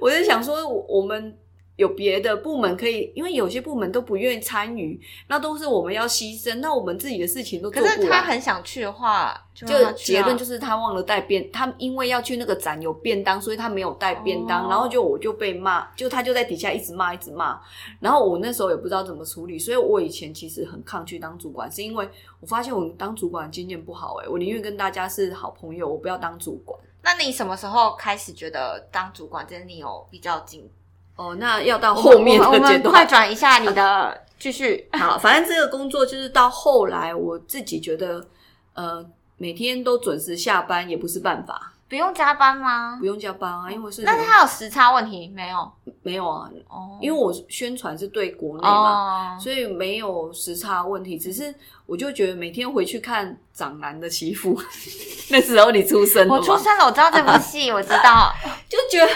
[0.00, 1.36] 我就想说，我我们
[1.82, 8.22] 有别的部门可以，因为有些部门都不愿意参与，那都是我们要牺牲，那我们自己的事情都做可是他。
[8.22, 17.60] 很想去的话，就结论就是他忘了带便，他因为要去那个展有便当，所以他没有带便当，哦然后就我就被骂，就他就在底下一直骂一直骂，
[18.00, 22.08] 然后我那时候也不知道怎么处理，所以我以前其实很抗拒当主管，是因为
[22.40, 26.78] 我发现我当主管经验不好、欸，我宁愿跟大家是好朋友，我不要当主管。
[27.02, 30.70] 那你什么时候开始觉得当主管真的你有比较进？
[31.16, 33.04] 哦，那要到后面我们快。
[33.04, 34.88] 转一下你的 继续。
[34.92, 38.26] 好，反正这个工作就是到后来，我自己觉得，
[38.74, 39.04] 呃，
[39.36, 43.04] 每天都准时下班也不是办法，不用加班吗不？
[43.04, 45.70] 用加班啊，因为是但是它有时差问题没有？
[46.02, 51.18] 没有啊，哦，因为我宣传是对国内嘛，哦，所以没有时差问题。
[51.18, 54.58] 只是我就觉得每天回去看长男的媳妇，
[55.28, 58.32] 那时候你出生了我出生了，我知道这部戏，我知道。
[58.70, 59.12] 就觉得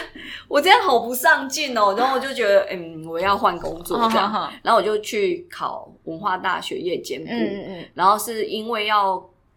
[0.46, 1.94] 我这样好不上进哦。
[1.96, 4.52] 然后我就觉得，嗯，我要换工作这样。
[4.62, 7.30] 然后我就去考文化大学夜间部。
[7.30, 7.84] 嗯嗯。
[7.94, 9.16] 然后是因为要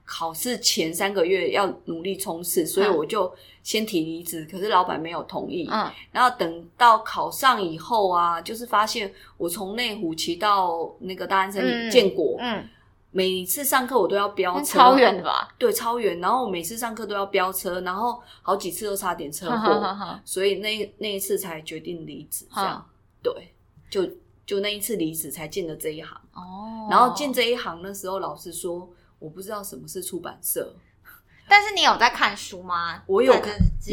[0.09, 3.31] 考试前三个月要努力冲刺，所以我就
[3.61, 4.43] 先提离职。
[4.49, 5.69] 可是老板没有同意。
[5.71, 5.87] 嗯。
[6.11, 12.37] 然后等到考上以后啊，就是发现我从内湖骑到那个大安森建国。
[12.39, 12.67] 嗯。
[13.11, 15.47] 每次上课我都要飙车，超远的吧？
[15.57, 16.19] 对，超远。
[16.19, 22.45] 然后我每次上课都要飙车，然后好几次都差点车祸，所以那那一次才决定离职。
[22.53, 22.85] 这样，
[23.23, 23.53] 对，
[23.89, 24.07] 就
[24.45, 26.19] 就那一次离职才进了这一行。
[26.33, 26.87] 哦。
[26.89, 28.87] 然后进这一行的时候，老师说
[29.19, 30.73] 我不知道什么是出版社，
[31.47, 33.03] 但是你有在看书吗？
[33.05, 33.33] 我有，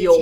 [0.03, 0.17] 有，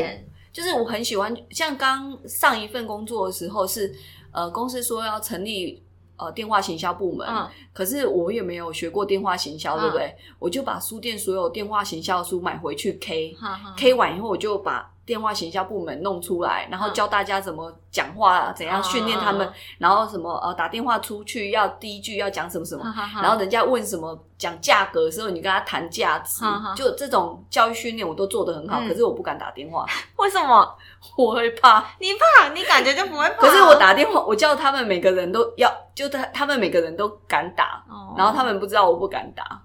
[0.52, 1.36] 就是我很喜欢。
[1.52, 3.96] 像刚上一份工作的时候，是
[4.32, 5.82] 呃，公司说要成立。
[6.18, 7.28] 呃，电话行销部门，
[7.74, 10.16] 可是我也没有学过电话行销，对不对？
[10.40, 14.95] 我就把书店所有电话行销书买回去 K，K 完以后我就把。
[15.06, 19.48] 电话行销部门弄出来，然后教大家怎么讲话，怎样训练他们，
[19.78, 22.84] 然后什么呃打电话出去要第一句要讲什么什么，
[23.22, 26.44] 然后人家问什么讲价格的时候，你跟他谈价值，
[26.76, 29.86] 就这种教育训练我都做得很好，可是我不敢打电话，
[30.18, 30.76] 为什么？
[31.16, 33.42] 我会怕，你怕，你感觉就不会怕。
[33.46, 37.84] 可是我打电话，我叫他们每个人都要，就他他们每个人都敢打，
[38.18, 39.62] 然后他们不知道我不敢打，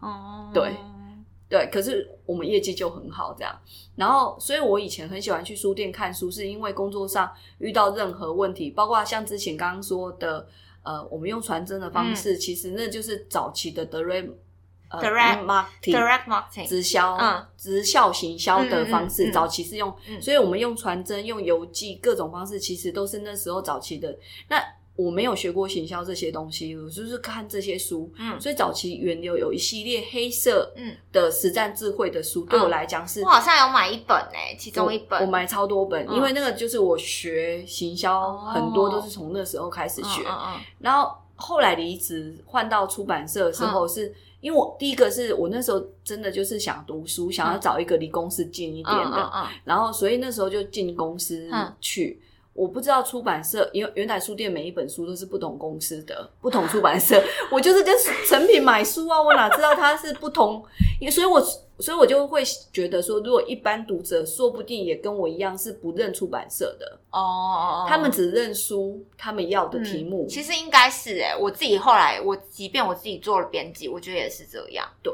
[0.52, 0.76] 对。
[1.48, 3.52] 对，可是我们业绩就很好，这样。
[4.00, 10.48] 然后，所以我以前很喜欢去书店看书，是因为工作上遇到任何问题，包括像之前刚刚说的，
[10.82, 14.30] 呃，我们用传真的方式，其实那就是早期的 direct
[14.90, 24.16] direct marketing 直销，嗯直销行销的方式，早期是用，所以我们用传真、用邮寄各种方式，其实都是那时候早期的
[24.48, 24.56] 那。
[25.00, 28.12] 我没有学过行销这些东西，我就是看这些书。
[28.18, 30.70] 嗯，所以早期源流有一系列黑色
[31.10, 33.22] 的实战智慧的书，对我来讲是。
[33.22, 40.22] 我好像有买一本诶，其中一本我买超多本，因为那个就是我学行销很多都是从那时候开始学。
[40.78, 52.20] 然后后来离职换到出版社的时候，是因为我第一个是我那时候真的就是想读书，想要找一个离公司近一点的，然后所以那时候就进公司去。
[52.52, 57.94] 我不知道出版社，因为原来书店每一本书都是不同公司的不同出版社， 我就是跟
[58.28, 60.62] 成品买书啊，我哪知道它是不同？
[61.10, 61.40] 所以，我
[61.78, 62.42] 所以我就会
[62.72, 75.10] 觉得说，如果一般读者说不定也跟我一样是不认出版社的哦，他们只认书，他们要的题目，其实应该是哎，我自己后来我即便我自己做了编辑，我觉得也是这样，对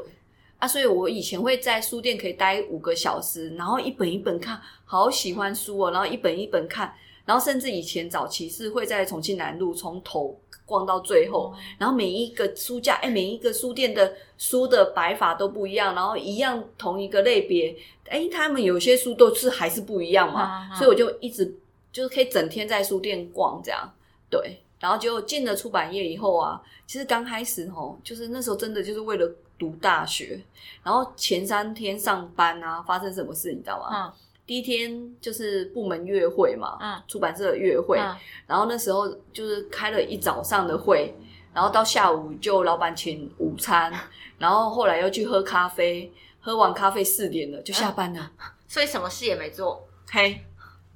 [0.57, 6.93] 啊，所以我以前会在书店可以待五个小时，然后一本一本看，好喜欢书哦，然后一本一本看。
[7.27, 17.75] 然后甚至以前早期是会在重庆南路从头逛到最后，然后每一个书架，哎，每一个书店的书的摆法都不一样，然后一样同一个类别，
[18.07, 21.53] 哎，他们有些书都是还是不一样嘛，所以我就一直
[21.91, 23.93] 就是可以整天在书店逛这样，
[24.29, 30.39] 对，然后就进了出版业以后啊，其实刚开始吼，就是那时候真的就是为了读大学，
[30.83, 34.13] 然后前三天上班啊，发生什么事你知道吗？
[34.47, 37.99] 第一天就是部门月会嘛，嗯，出版社的月会，
[38.47, 41.13] 然后那时候就是开了一早上的会，
[41.53, 43.91] 然后到下午就老板请午餐，
[44.37, 48.31] 然后后来又去喝咖啡，喝完咖啡四点了就下班了，
[48.69, 50.39] 所以什么事也没做，嘿，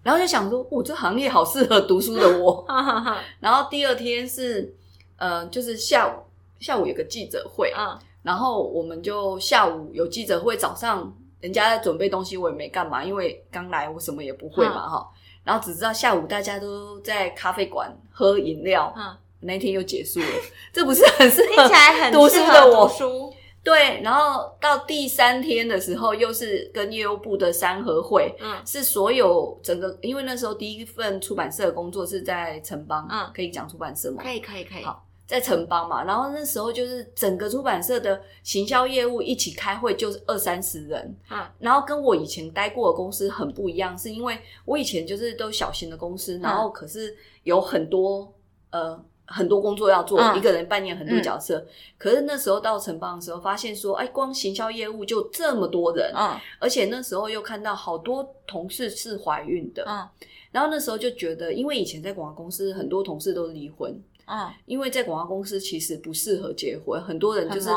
[0.02, 2.66] 然后就想说，哦，这行业好适合读书的我，
[3.42, 4.74] 然后第二天是
[5.18, 6.24] 呃，就是下午
[6.62, 11.14] 下午有个记者会，嗯，然后我们就下午有记者会，早上。
[11.42, 15.10] 人家在准备东西，我也没干嘛，因为刚来，我什么也不会嘛，哈。
[15.44, 20.26] 然后只知道下午大家都在咖啡馆喝饮料，嗯，那天又结束了，
[20.72, 23.34] 这不是很适合读书的我？
[23.64, 34.22] 对，然后到第三天的时候，又是跟业务部的三合会，嗯，是所有整个，因为那时候第一份出版社的工作是在城邦，嗯，可以讲出版社吗？
[34.24, 34.84] 可以，可以，可以。
[34.84, 35.04] 好。
[35.32, 41.16] 在城邦嘛，然后那时候就是整个出版社的行销业务一起开会，就是二三十人。
[41.30, 48.30] 嗯，然后跟我以前待过的公司很不一样，是因为我以前就是都小型的公司，然后可是有很多
[48.72, 51.66] 呃很多工作要做，一个人扮演很多角色。
[51.98, 60.06] 可是那时候到城邦的时候，发现说，哎，光行销业务就这么多人，嗯，而且那时候又看到好多同事是怀孕的，嗯，
[60.52, 63.98] 然后那时候就觉得，因为以前在广告公司，很多同事都离婚。
[64.32, 67.70] 嗯，因为在广告公司其实不适合结婚，很多人就是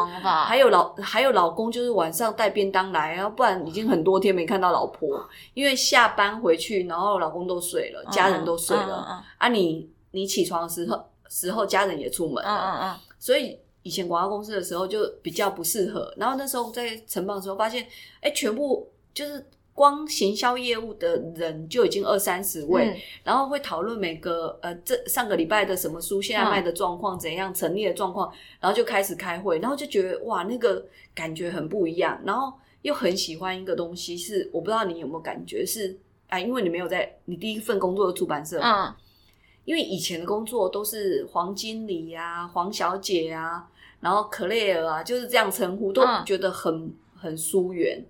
[0.47, 16.15] 还有老还有老公就是晚上带便当来，然后不然已经很多天没看到老婆，因为下班回去，然后老公都睡了，家人都睡了，啊，你你起床的时候时候家人也出门了，所以以前广告公司的时候就比较不适合。
[16.17, 17.85] 然后那时候在承办的时候发现，
[18.21, 19.45] 哎，全部就是
[19.75, 22.97] 光行销业务的人就已经二三十位，嗯。
[23.25, 32.53] 然后会讨论每个呃这上个礼拜的什么书现在卖的状况怎样，成立的状况，然后就开始开会，然后就觉得哇那个感觉很不一样，然后
[32.83, 35.99] 又很喜欢一个东西是我不知道你有没有感觉是
[36.29, 38.95] 啊，因为你没有在你第一份工作的出版社，嗯。
[39.65, 43.67] 因为以前的工作都是黄经理呀、黄小姐啊，
[43.99, 46.23] 然后 Claire 啊，就是这样称呼，都嗯。
[46.27, 48.05] 觉得很、很疏远。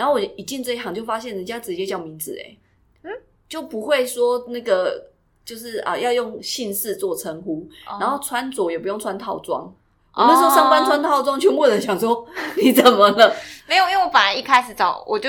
[0.00, 2.58] 然后我一进这一行就发现人家直接叫名字、欸，
[3.02, 3.12] 嗯，
[3.46, 5.10] 就不会说那个
[5.44, 9.70] 就是啊要用姓氏做称呼，哦然后穿着也不用穿套装。
[10.14, 12.26] 我那时候上班穿套装，全部人想说
[12.56, 13.36] 你怎么了？
[13.68, 15.28] 没有，因为我本来一开始找我就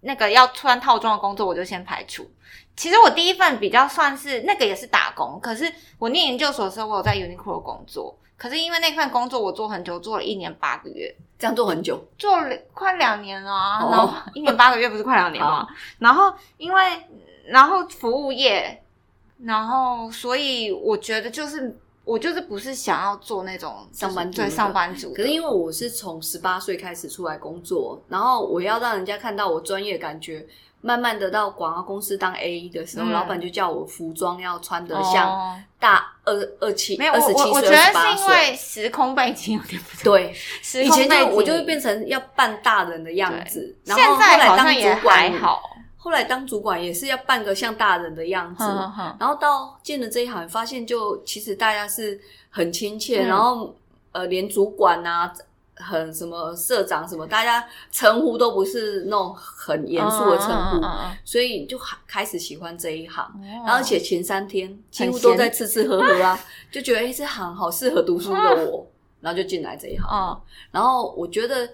[0.00, 2.28] 那个要穿套装的工作，我就先排除。
[2.74, 13.88] 其实我第一份比较算是那个也是打工，可是我念研究所的时候，我有在 Uniqlo 工作，可是因为那份工作我做很久，做了一年八个月，这样做很久，做了快两年了、啊，哦。
[13.92, 15.64] 然后一年八个月不是快两年吗？
[16.00, 16.82] 然后因为
[17.46, 18.82] 然后服务业，
[19.44, 24.42] 然后所以我觉得就是我就是不是想要做那种就是上班族。
[24.42, 30.44] 的上班族的，可是因为我是从十八岁开始出来工作，然后我要让人家看到我专业感觉，
[30.82, 33.12] 慢慢的到广告公司当 A E 的时候，嗯。
[33.12, 35.56] 老板就叫我服装要穿得像哦。
[35.78, 38.16] 大二二七没有，二我十七岁、我我觉得二十八岁。
[38.16, 40.12] 是因为时空背景有点不同。
[40.12, 41.30] 对，时以前空背景。
[41.30, 45.62] 就我就会变成要扮大人的样子，然后后来当好像也主管还，好。
[45.96, 49.16] 后来当主管也是要扮个像大人的样子，哼哼哼。
[49.20, 52.20] 然后到进了这一行，发现就其实大家是
[52.50, 53.28] 很亲切，嗯。
[53.28, 53.72] 然后
[54.10, 55.32] 呃，连主管啊，
[55.74, 63.24] 很什么社长什么，大家称呼都不是那种很严肃的称呼，嗯嗯嗯所以就开始喜欢这一行。
[63.36, 66.38] 嗯然后而且前三天几乎都在吃吃喝喝啊，
[66.70, 68.86] 就觉得哎、诶这行好适合读书的我，
[69.20, 70.06] 然后就进来这一行。
[70.10, 71.68] 嗯，然后我觉得，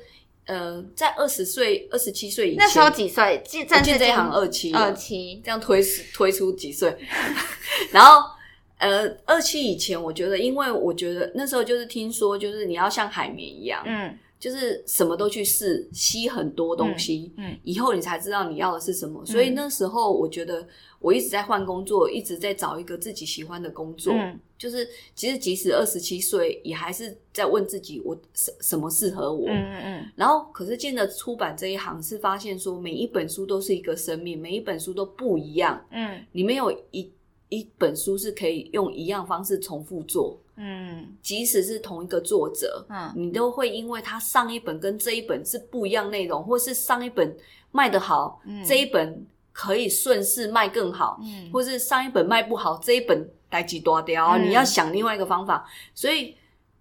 [0.46, 3.42] 呃，在二十岁、二十七岁以前，那时候几岁？
[3.44, 5.40] 进进这一行二七，二七。
[5.44, 5.82] 这样推
[6.14, 6.96] 推出几岁，
[7.90, 8.22] 然后
[8.78, 19.26] 呃，二期以前，我觉得，因为我觉得那时候就是听说，就是你要像海绵一样，嗯就是什么都去试，吸很多东西，嗯嗯以后你才知道你要的是什么。
[19.26, 20.64] 所以那时候我觉得
[21.00, 24.12] 我一直在换工作，一直在找一个自己喜欢的工作。
[24.14, 29.46] 嗯就是其实即使二十七岁，也还是在问自己，我什什么适合我。
[29.48, 35.84] 嗯嗯嗯然后，可是进了出版这一行，是发现说每一本书都是一个生命，每一本书都不一样。
[35.92, 37.08] 嗯你没有一
[37.48, 41.16] 一本书是可以用一样方式重复做，嗯。
[41.22, 43.12] 即使是同一个作者，嗯。
[43.16, 47.36] 你都会因为他上一本跟这一本是不一样内容，或是上一本
[47.70, 48.64] 卖得好，嗯。
[48.64, 51.50] 这一本可以顺势卖更好，嗯。
[51.52, 54.48] 或是上一本卖不好，这一本代际多掉，嗯。
[54.48, 55.66] 你要想另外一个方法。
[55.94, 56.34] 所以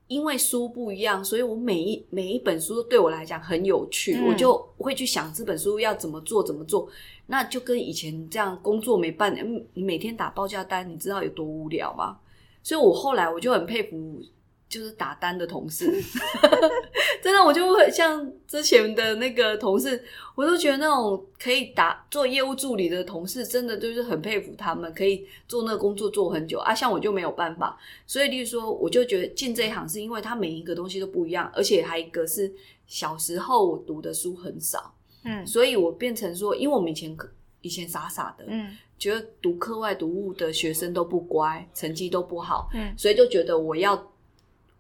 [0.08, 6.88] 因为书不一样，所以我每一每一本书都对我来讲很有趣，嗯我就会去想这本书要怎么做，怎么做。
[7.26, 12.18] 那就跟以前这样工作没办，嗯你每天打报价单，你知道有多无聊吗？
[12.64, 14.22] 所以我后来我就很佩服。
[14.70, 15.86] 就是打单的同事，
[17.24, 20.04] 真的，我就会像之前的那个同事，
[20.36, 26.76] 我都觉得那种可以打做业务助理的同事，真的就是很佩服他们，可以做那个工作做很久啊。
[26.76, 32.54] 像我就没有办法，所以例如说，我就觉得进这一行是因为他每一个东西都不一样，而且还一个是
[32.86, 34.94] 小时候我读的书很少，
[35.24, 37.16] 嗯所以我变成说，因为我们以前
[37.62, 43.96] 以前傻傻的，嗯觉得读课外读物的学生都不乖，成绩都不好，嗯所以就觉得我要，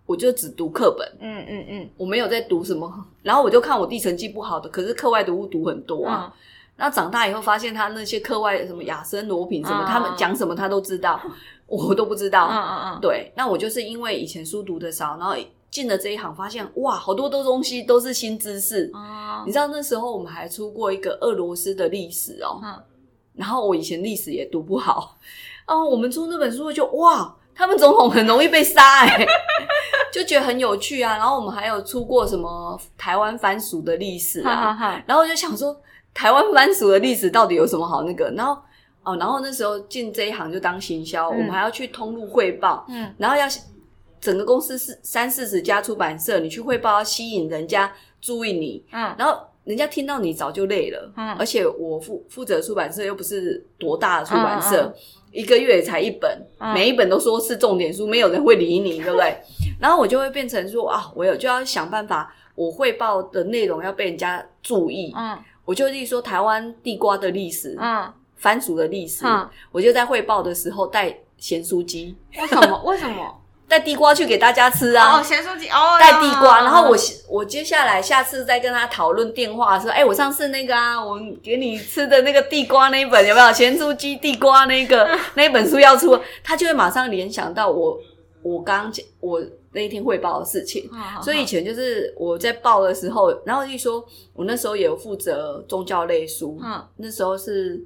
[0.07, 1.07] 我就只读课本。
[1.19, 2.91] 嗯嗯嗯我没有在读什么，
[3.21, 6.33] 然后我就看我弟成绩不好的，可是课外读物读很多啊。
[6.33, 6.39] 嗯
[6.79, 11.19] 那长大以后发现他那些课外什么雅森罗品什么，嗯他们讲什么他都知道，
[11.65, 12.47] 我都不知道。
[12.51, 15.33] 嗯嗯嗯对，那我就是因为以前书读的少，然后
[15.71, 18.91] 进了这一行，发现哇，好多多东西都是新知识。
[18.93, 22.75] 嗯你知道那时候我们还出过一个俄罗斯的历史哦，嗯
[23.33, 25.17] 然后我以前历史也读不好，
[25.65, 29.25] 哦，我们出那本书就哇，他们总统很容易被杀哎、
[30.13, 31.17] 就觉得很有趣啊。
[31.17, 35.75] 然后我们还有出过什么台湾番薯的历史啊，哈哈然后我就想说
[36.13, 38.29] 台湾番薯的历史到底有什么好那个？
[38.31, 38.57] 然后
[39.03, 41.37] 哦，然后那时候进这一行就当行销，嗯。
[41.37, 43.11] 我们还要去通路汇报，嗯。
[43.17, 43.47] 然后要
[44.19, 47.91] 整个公司是三四十家出版社，你去汇报要吸引人家
[48.21, 49.15] 注意你，嗯。
[49.17, 51.33] 然后人家听到你早就累了，嗯。
[51.35, 54.93] 而且我负负责出版社又不是多大的出版社，嗯嗯
[55.37, 56.29] 一个月也才一本，
[56.59, 59.37] 嗯每一本都说是重点书，没有人会理你，对不对？
[59.79, 72.15] 然后我就会变成说啊，我有就要想办法，我汇报的内容要被人家注意，嗯我就例如说台湾地瓜的历史、嗯番薯的历史，嗯，我就在汇报的时候带咸酥鸡。
[72.37, 72.83] 为什么？
[72.85, 73.41] 为什么？
[73.67, 75.19] 带地瓜去给大家吃啊。
[75.19, 76.95] 哦，咸酥鸡哦，带地瓜，然后我
[77.27, 83.51] 我接下来下次再跟他讨论电话说，哎，我上次那个啊，我给你吃的那个地瓜那一本有没有？
[83.51, 87.99] 咸酥鸡地瓜那个那一本书要出， 他就会马上联想到我
[88.41, 89.43] 我刚讲我
[89.73, 90.89] 那一天汇报的事情，
[91.21, 94.03] 所以以前就是我在报的时候，然后就说
[94.33, 97.83] 我那时候也有负责宗教类书，嗯，那时候是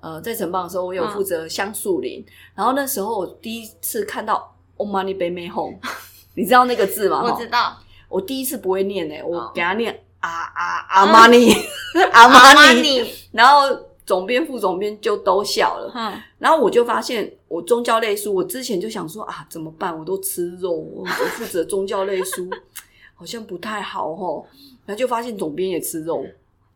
[0.00, 2.24] 呃在城邦的时候，我有负责香树林，
[2.54, 4.56] 然后那时候我第一次看到。
[4.80, 5.78] Oh money baby home，
[6.34, 7.20] 你知道那个字吗？
[7.22, 7.76] 我知道。
[8.08, 11.54] 我第一次不会念诶，我给他念啊啊阿玛尼
[12.12, 13.68] 阿玛尼，然后
[14.06, 15.92] 总编副总编就都笑了。
[15.94, 19.96] 嗯，然后我就发现我宗教类书，我之前就想说啊怎么办？
[19.96, 22.48] 我都吃肉，我负责宗教类书，
[23.14, 24.46] 好像不太好吼。
[24.86, 26.24] 然后就发现总编也吃肉。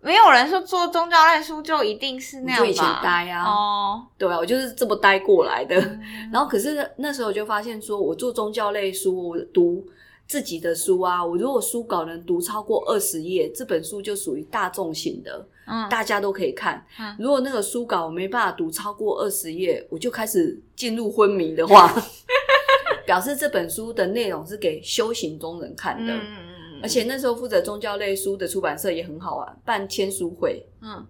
[0.05, 2.67] 没有人说做宗教类书就一定是那样吧？
[2.67, 5.75] 以前呆啊，哦，对啊，我就是这么呆过来的。
[6.31, 9.83] 然后可是那时候就发现，说我做宗教类书，我读
[10.27, 16.85] 自己的书啊，我如果书稿能读超过二十页，这本书就属于大众型的，嗯，大家都可以看。
[17.19, 21.91] 如果那个书稿我没办法读超过二十页，我就开始进入昏迷的话，
[23.07, 26.13] 表示这本书的内容是给修行中人看的。
[26.85, 31.07] 而且那时候负责宗教类书的出版社也很好玩，办签书会，嗯，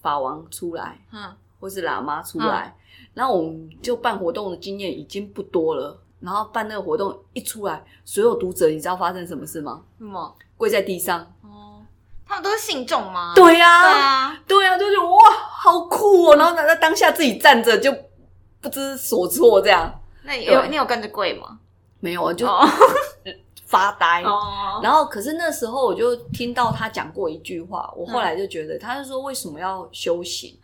[0.00, 2.74] 法王出来，嗯，或是喇嘛出来，
[3.12, 6.00] 然后我们就办活动的经验已经不多了。
[6.20, 9.82] 然后办那个活动一出来，所有读者你知道发生什么事吗？
[9.98, 10.34] 什么？
[10.56, 11.20] 跪在地上。
[11.42, 11.84] 哦，
[12.26, 13.34] 他们都是信众吗？
[13.36, 15.18] 对呀，对呀，对呀，就是哇，
[15.48, 16.36] 好酷哦！
[16.36, 17.94] 然后在当下自己站着就
[18.60, 20.00] 不知所措，这样。
[20.24, 21.60] 那有你有跟着跪吗？
[22.00, 22.48] 没有，就。
[23.68, 24.22] 发呆，
[24.82, 30.58] 然后可是那时候我就听到他讲过一句话，我后来就觉得他是说为什么要修行，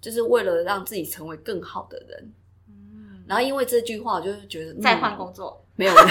[0.00, 2.32] 就是为了让自己成为更好的人。
[2.68, 6.08] 嗯，然后因为这句话，我就觉得再换工作没有了，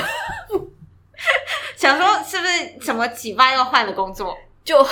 [1.76, 4.38] 想说是不是什么启发又换了工作？
[4.64, 4.86] 就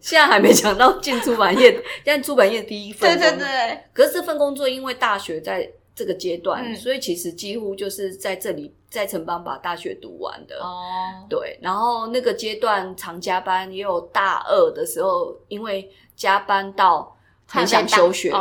[0.00, 1.72] 现在还没想到进出版业，
[2.04, 3.84] 现在出版业第一份，对对对。
[3.92, 5.68] 可是这份工作因为大学在。
[5.92, 10.56] 这个阶段，所以其实几乎就是在这里在城邦把大学读完的。
[10.60, 17.16] 哦，对，然后那个阶段常加班，也有大二的时候，因为加班到
[17.46, 18.34] 很想休学。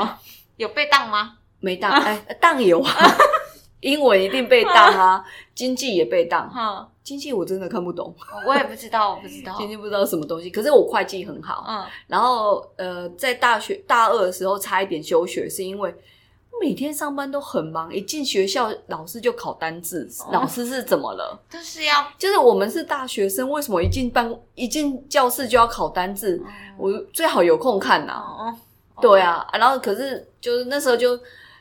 [0.58, 1.38] 有被当吗？
[1.60, 2.92] 没当， 哎，当有啊，
[3.82, 5.24] 英文一定被当啊，
[5.54, 6.50] 经济也被当。
[6.50, 8.14] 哈，经济我真的看不懂，
[8.48, 10.50] 我也不知道，我不知道，经济不知道什么东西。
[10.50, 15.94] 可是我会计很好，嗯，然后呃，在大学大二的时候差一点休学，是因为。
[16.60, 20.10] 每天上班都很忙，一进学校老师就考单字。
[20.32, 21.40] 老师是怎么了？
[21.50, 26.42] 就是要，就是我们是大学生，为什么一进班一进教室就要考单字？
[26.78, 28.22] 我最好有空看呐。
[29.02, 31.18] 对啊，然后可是就是那时候就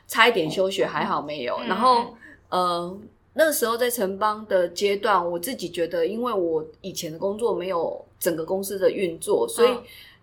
[0.07, 1.57] 差一点休学，还好没有。
[1.67, 2.13] 然后
[2.49, 2.97] 呃，
[3.33, 9.69] 那时候在城邦的阶段，我自己觉得，因为我以前的工作没有整个公司的运作，所以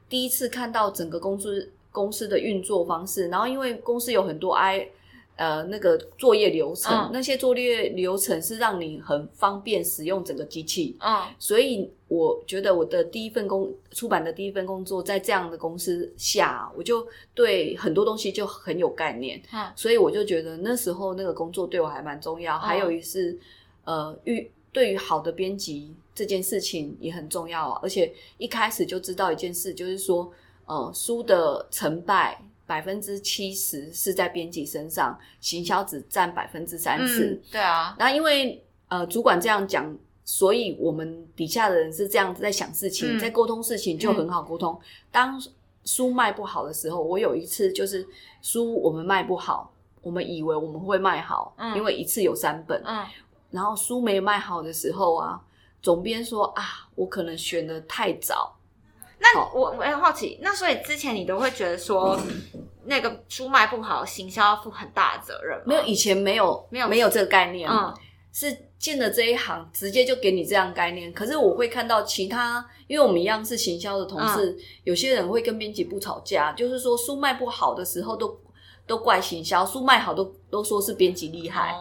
[0.09, 1.73] 第一次看到整个公司。
[1.97, 4.87] 公司的运作方式，然后因为公司有很多 I
[5.37, 23.39] 呃那个作业流程，那些作业流程是让你很方便使用整个机器，嗯，所以我觉得我的第一份工出版的第一份工作在这样的公司下，我就对很多东西就很有概念，嗯，所以我就觉得那时候那个工作对我还蛮重要，还有一是
[23.85, 30.31] 呃遇对于好的编辑这件事情也很重要啊，而且一开始就知道一件事，就是说。
[30.67, 37.41] 呃，书的成败百分之七十是在编辑身上，行销只占百分之三十。
[37.53, 44.77] 对啊，那因为呃主管这样讲，所以我们底下的人是这样子在想事情，在沟通事情就很好沟通。
[45.13, 45.41] 当
[45.85, 48.05] 书卖不好的时候，我有一次就是
[48.43, 53.07] 书我们卖不好，我们以为我们会卖好，因为一次有三本，嗯，
[53.53, 55.41] 然后书没卖好的时候啊，
[55.81, 58.56] 总编说啊，我可能选的太早。
[59.19, 62.19] 那我我很好奇，那所以之前你都会觉得说，
[62.85, 65.61] 那个书卖不好，行销要负很大的责任？
[65.67, 67.69] 没有，以前没有，没有，没有这个概念。
[67.69, 67.93] 嗯，
[68.33, 71.13] 是进了这一行，直接就给你这样概念。
[71.13, 78.39] 可是我会看到其他，因为我们一样是行销的同事，有些人会跟编辑部吵架，就是说书卖不好的时候，都
[78.87, 81.75] 都怪行销；书卖好，都都说是编辑厉害。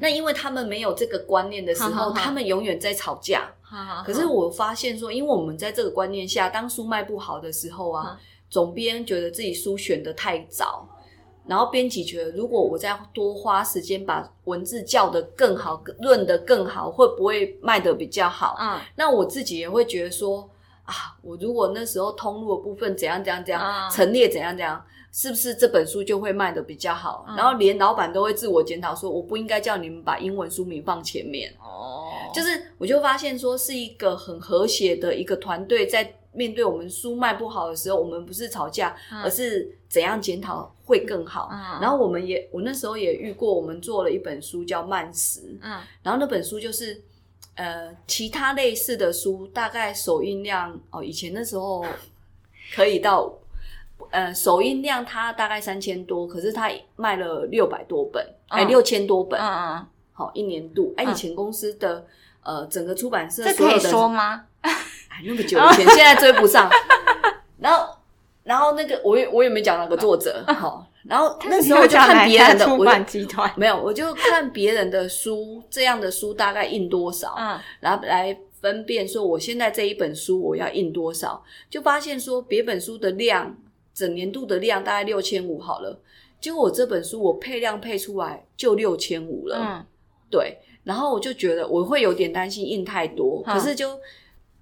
[0.00, 3.52] 那因为他们没有这个观念的时候，他们永远在吵架。
[4.04, 10.88] 可是我发现说，因为我们在这个观念下，当书卖不好的时候啊，总编觉得自己书选的太早，
[11.46, 18.56] 然后编辑觉得，如果我再多花时间把文字叫的更好，论的更好，会不会卖的比较好？
[18.58, 20.50] 嗯，那我自己也会觉得说，
[20.84, 27.24] 啊，我如果那时候通路的部分怎样怎样怎样陈列怎样怎样，是不是这本书就会卖的比较好？
[27.28, 31.52] 嗯然后连老板都会自我检讨说，我不应该叫你们把英文书名放前面。
[31.58, 41.48] 哦，就是我就发现说，是一个很和谐的一个团队，在面对我们书卖不好的时候，我们不是吵架，嗯而是怎样检讨会更好。
[41.50, 47.02] 嗯然后我们也，我那时候也遇过，我们做了一本书叫《慢食》，嗯然后那本书就是
[47.56, 51.84] 呃，其他类似的书，大概首印量哦，以前那时候
[52.72, 53.34] 可以到
[54.10, 58.68] 呃首印量它大概三千多，可是它卖了六百多本，哎嗯。
[58.68, 60.92] 六千多本，嗯嗯，好、一年度。
[60.96, 61.10] 哎，嗯。
[61.10, 62.06] 以前公司的
[62.42, 64.44] 呃整个出版社这可以说吗？
[64.60, 64.70] 哎
[65.24, 66.70] 那么久以前，现在追不上。
[67.58, 67.94] 然后
[68.42, 83.54] 然后那个我也我也没讲那个作者，好、然后 那时候我就看别人的，出版集团，没有，我就看别人的书，这样的书大概印多少，嗯然后来分辨说我现在这一本书我要印多少，就发现说别本书的量，
[83.92, 85.98] 整年度的量大概六千五好了，
[86.40, 89.86] 结果我这本书我配量配出来就六千五了，嗯
[90.30, 93.98] 对，然后我就觉得我会有点担心印太多，嗯可是就。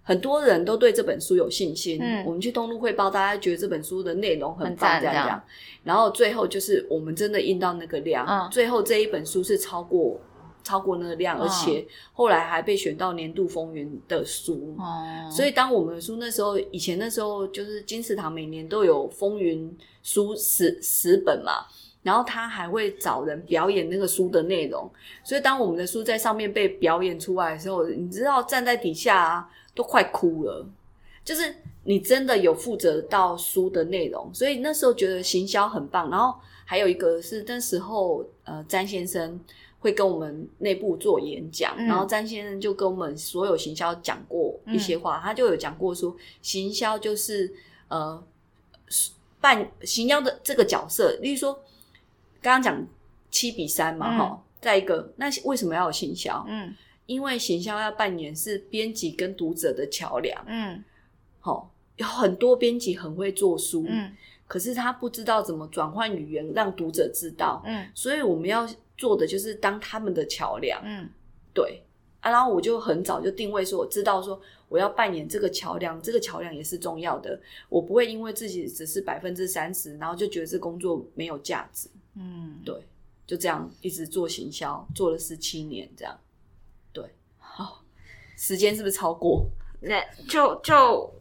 [0.01, 5.45] 很多人都对这本书有信心，嗯我们去东路汇报，大家觉得这本书的内容很很棒，赞这样这样这样。
[5.85, 10.19] 然后最后就是我们真的印到那个量，嗯最后这一本书是超过
[10.69, 14.77] 超过那个量，嗯而且后来还被选到年度风云的书。
[14.79, 21.65] 哦，所以，当我们的书那时候，以前那时候就是金石堂每年都有风云书十十本嘛，
[22.03, 24.91] 然后他还会找人表演那个书的内容。
[25.25, 30.67] 所以，当我们的书在上面被表演出来的时候，你知道站在底下啊，都快哭了。
[31.25, 31.55] 就是
[31.85, 36.11] 你真的有负责到书的内容，所以那时候觉得行销很棒。
[36.11, 39.39] 然后还有一个是那时候呃，詹先生
[39.81, 47.53] 会跟我们内部做演讲，嗯然后詹先生就跟我们所有行销讲过一些话，他就有讲过说，行销就是
[47.89, 48.23] 呃
[49.41, 51.53] 扮行销的这个角色，例如说
[52.43, 52.87] 刚刚讲
[53.31, 56.45] 七比三嘛，嗯哈、再一个那为什么要有行销？
[56.49, 56.75] 嗯
[57.07, 60.45] 因为行销要扮演是编辑跟读者的桥梁。
[60.47, 60.85] 嗯
[61.41, 64.13] 好、有很多编辑很会做书，嗯
[64.47, 68.69] 可是他不知道怎么转换语言让读者知道，嗯所以我们要
[68.99, 70.79] 做的就是当他们的桥梁。
[70.85, 71.09] 嗯
[71.55, 71.83] 对
[72.21, 74.39] 啊，然后我就很早就定位说，我知道说
[74.69, 77.41] 我要扮演这个桥梁，这个桥梁也是重要的。
[77.71, 81.89] 我不会因为自己只是百分之三十，然后就觉得这工作没有价值。
[82.15, 82.75] 嗯，对，
[83.27, 86.21] 就这样一直做行销，做了十七年，这样。
[86.93, 87.05] 对，
[87.39, 87.83] 好、
[88.37, 89.47] 时间是不是超过？
[89.81, 91.15] 那就就。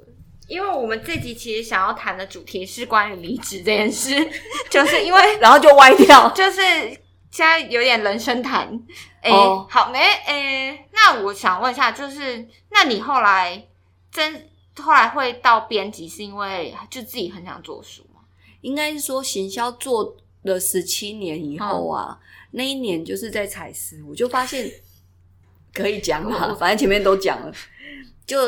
[0.48, 4.14] 因为我们这集其实想要谈的主题是关于离职这件事，
[4.72, 6.32] 就是因为然后就歪掉。
[6.34, 6.62] 就是
[7.38, 8.68] 现在有点人生谈。
[9.22, 13.68] 诶、哦好没哎、那我想问一下，就是那你后来
[14.12, 18.22] 真后来会到编辑，是因为就自己很想做书吗？
[18.62, 22.20] 应该是说行销做了十七年以后啊，
[22.50, 24.68] 那一年就是在采石，我就发现
[25.72, 27.54] 可以讲了，反正前面都讲了。
[28.26, 28.40] 就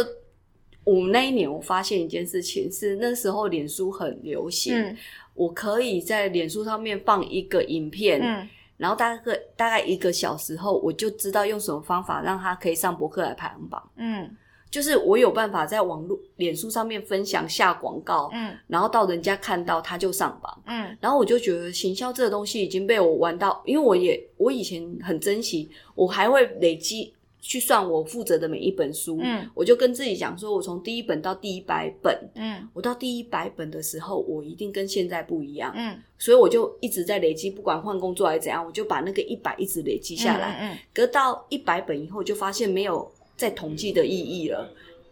[0.83, 4.97] 我那一年，我发现一件事情是，那时候脸书很流行，嗯
[5.35, 8.49] 我可以在脸书上面放一个影片，嗯
[8.79, 13.87] 然后大概大概一个小时后，我就知道用什么方法让他可以上博客来排行榜。
[13.97, 14.35] 嗯
[14.71, 20.63] 就是我有办法在网络脸书上面分享下广告，嗯然后到人家看到他就上榜。
[20.67, 40.57] 嗯然后我就觉得行销这个东西已经被我玩到，因为我也我以前很珍惜，我还会累积去算我负责的每一本书，嗯我就跟自己讲说，我从第一本到第一百本，嗯我到第一百本的时候，我一定跟现在不一样，嗯所以我就一直在累积，不管换工作还是怎样，我就把那个一百一直累积下来。
[40.61, 44.69] 嗯可是到一百本以后，就发现没有再统计的意义了，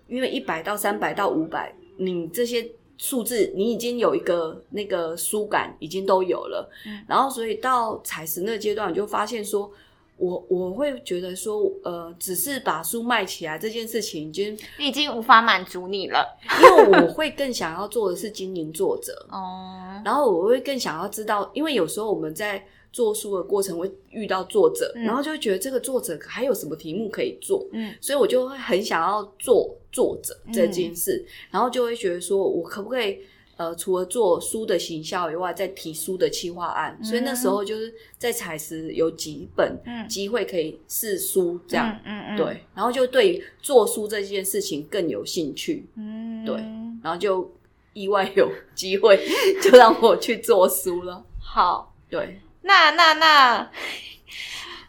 [0.10, 6.70] 因为一百到三百到五百，你这些数字你已经有一个那个书感，已经都有了。
[6.86, 9.72] 嗯然后所以到采石那个阶段，我就发现说。
[10.18, 16.26] 我我会觉得说，呃，只是把书卖起来这件事情，已经已经无法满足你了。
[16.62, 33.20] 因为我会更想要做的是经营作者， 哦，然后我会更想要知道，因为有时候我们在做书的过程会遇到作者，嗯然后就会觉得这个作者还有什么题目可以做，嗯所以我就会很想要做作者这件事，然后就会觉得说我可不可以。
[33.58, 40.08] 呃，除了做书的行销以外，再提书的企划案，所以那时候就是在采石有几本嗯。
[40.08, 46.46] 机会可以试书这样，嗯嗯，对，然后就对做书这件事情更有兴趣，嗯。
[46.46, 46.56] 对。
[47.04, 47.52] 然后就
[47.94, 49.20] 意外有机会
[49.62, 51.24] 就让我去做书了。
[51.40, 53.72] 好，对，那那那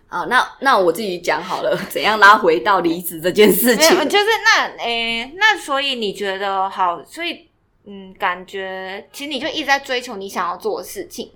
[0.08, 3.96] 啊，那 那我自己讲好了，怎样拉回到离职这件事情，？
[4.08, 7.47] 就是那诶、那所以你觉得好，所以
[7.90, 11.32] 嗯，感觉其实你就一直在追求你想要做的事情，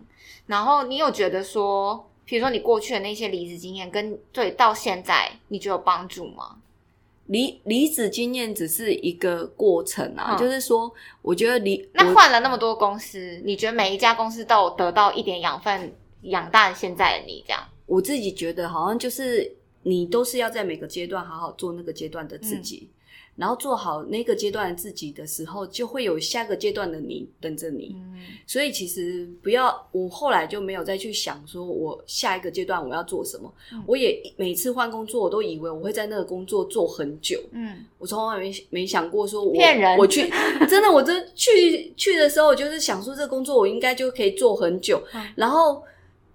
[0.47, 6.59] 然后你有觉得说，比如说你过去的那些离职经验，跟对到现在你觉得有帮助吗？
[7.27, 10.93] 离离职经验只是一个过程啊，嗯就是说，
[11.23, 17.63] 我觉得离那换了那么多公司，你觉得每一家公司都有得到一点养分，养大现在的你这样？
[17.87, 22.91] 我自己觉得好像就是你都是要在每个阶段好好做那个阶段的自己，
[23.37, 27.97] 然后做好那个阶段自己的时候，就会有下个阶段的你等着你。
[27.97, 28.13] 嗯
[28.47, 33.53] 所以其实不要，我后来就没有再去想说我下一个阶段我要做什么。
[33.73, 37.43] 嗯我也每次换工作，我都以为我会在那个工作做很久。
[37.53, 40.29] 嗯我从来没没想过说我骗人我去
[40.69, 45.83] 真的，我真去去的时候，我就是想说这个工作我应该就可以做很久，嗯然后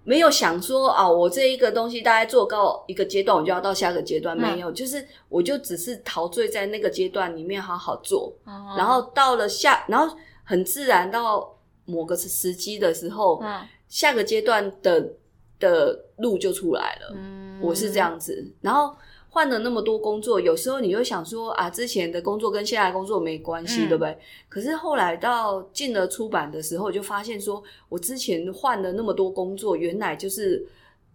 [0.08, 4.40] 没有想说啊，我这一个东西大概做到一个阶段，我就要到下个阶段，嗯。
[4.40, 8.74] 没有，就是我就只是陶醉在那个阶段里面好好做，哦。
[8.74, 11.54] 然后到了下，然后很自然到
[11.84, 13.60] 某个时机的时候，嗯。
[13.86, 15.12] 下个阶段的
[15.60, 17.12] 的路就出来了。
[17.14, 17.60] 嗯。
[17.60, 18.96] 我是这，样子，然后
[19.30, 24.18] 换了那么多工作，有时候你就想说啊，之前的工作跟现在的工作没关系，嗯对不对？
[24.48, 30.66] 可是后来到进了出版的时候，就发现说我之前换了那么多工作，原来就是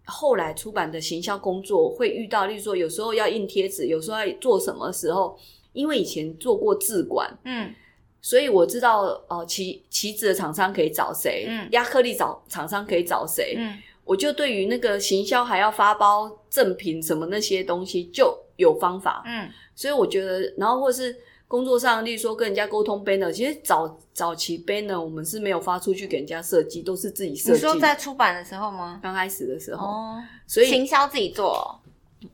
[0.05, 5.38] 后来出版的行销工作会遇到，例如说有时候要印贴纸，有时候要做什么时候，
[5.74, 7.74] 因为以前做过自管，嗯
[8.22, 19.49] 所以我知道呃旗旗子的厂商可以找谁，嗯亚克力找厂商可以找谁，嗯我就对于那个行销还要发包赠品什么那些东西就有方法，嗯。
[19.74, 21.16] 所以我觉得，然后或是
[21.47, 27.54] 工作上，例如说跟人家沟通 banner，其实早早期 banner 我们是没有发出去给人家设计，都是自己设计。
[27.54, 28.99] 你说在出版的时候吗？
[29.01, 31.54] 刚开始的时候，哦，所以行销自己做。
[31.56, 31.82] 哦，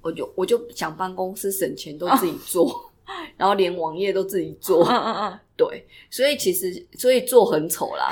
[0.01, 2.91] 我就我就想帮公司省钱，都自己做，
[3.37, 4.83] 然后连网页都自己做。
[4.83, 8.11] 嗯嗯嗯，对，所以其实所以做很丑啦，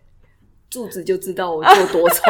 [0.68, 2.22] 柱子就知道我做多丑。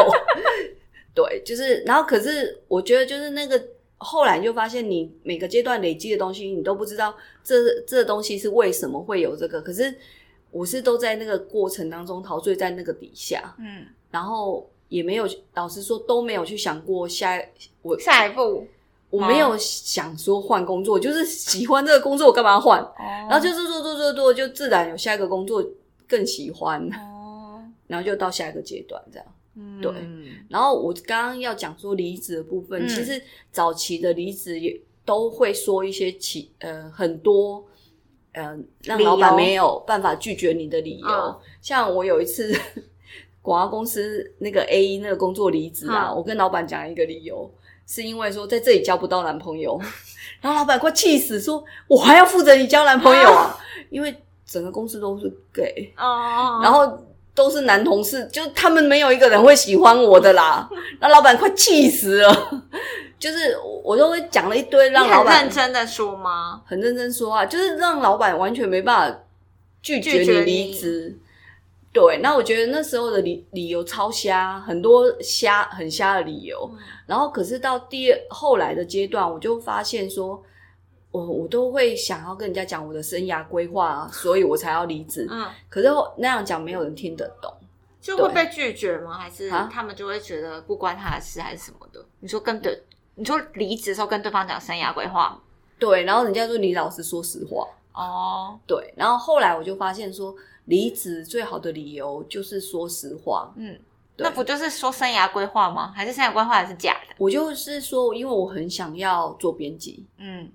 [1.13, 3.61] 对，就是，然后可是我觉得就是那个
[3.97, 9.61] 后来就发现，你每个阶段累积的东西，你都不知道这这东西是为什么会有这个。
[9.61, 9.93] 可是
[10.51, 17.41] 我是都在那个过程当中陶醉在那个底下，嗯，然后也没有老实说都没有去想过下
[17.81, 18.67] 我下一步，
[19.09, 22.79] 我没有想说换工作，就是喜欢这个工作，我干嘛要换？
[22.97, 25.63] 然然后就是做做做做，就自然有下一个工作
[26.07, 29.25] 更喜欢，哦， 然后就到下一个阶段这样。
[29.55, 29.81] 嗯。
[29.81, 29.91] 对
[30.49, 32.87] 然后我刚刚要讲说离职的部分，嗯。
[32.87, 33.21] 其实
[33.51, 37.65] 早期的离职也都会说一些其呃很多
[38.33, 41.07] 呃让老板没有办法拒绝你的理由。
[41.07, 41.39] 嗯。
[41.61, 42.53] 像我有一次
[43.41, 46.15] 广告公司那个 A 那个工作离职啊，嗯。
[46.15, 47.51] 我跟老板讲一个理由，
[47.87, 49.79] 是因为说在这里交不到男朋友，
[50.41, 53.57] 然后老板快气死，说我还要负责你交男朋友啊，
[53.89, 55.91] 因为整个公司都是 gay。
[55.97, 56.85] 哦，然后
[57.33, 60.69] 都是男同事，就他们没有一个人会喜欢我的啦。
[60.99, 62.63] 那老板快气死了，
[63.17, 66.61] 就是我我都会讲了一堆，让老板认真的说吗？
[66.65, 69.19] 很认真说啊，就是让老板完全没办法
[69.81, 71.17] 拒绝你拒绝你离职。
[71.93, 76.71] 对，那我觉得那时候的理理由超瞎，很多瞎很瞎的理由。
[77.05, 80.41] 然后可是到第二后来的阶段，我就发现说，
[81.11, 85.27] 我我都会想要跟人家讲我的生涯规划啊，所以我才要离职。
[85.29, 85.87] 嗯，可是
[86.17, 87.53] 那样讲没有人听得懂。
[87.99, 89.13] 就会被拒绝吗？
[89.13, 92.03] 还是啊他们就会觉得不关他的事，还是什么的？
[92.19, 92.81] 你说跟对，
[93.13, 95.39] 你说离职的时候跟对方讲生涯规划
[95.77, 100.33] 对，然后人家说你老实说实话，哦，对，然后后来我就发现说，
[100.65, 103.53] 离职最好的理由就是说实话。
[103.55, 103.79] 嗯，
[104.17, 105.91] 那不就是说生涯规划吗？
[105.95, 107.15] 还是生涯规划还是假的？
[107.19, 110.51] 我就是说，因为我很想要做编辑，嗯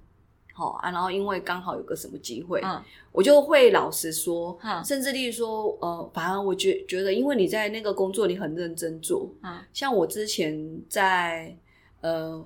[0.57, 2.83] 好啊，然后因为刚好有个什么机会，嗯
[3.13, 11.55] 我就会老实说，嗯甚至例如说，呃，反而我觉觉得，因为你在那个工作你很认真做，嗯像我之前在
[12.01, 12.43] 呃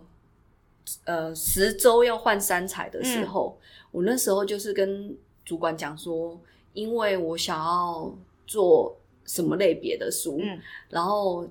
[1.05, 3.57] 呃十周要换三彩的时候，
[3.93, 6.37] 我那时候就是跟主管讲说，
[6.73, 8.13] 因为我想要
[8.45, 10.59] 做什么类别的书，嗯，
[10.89, 11.49] 然后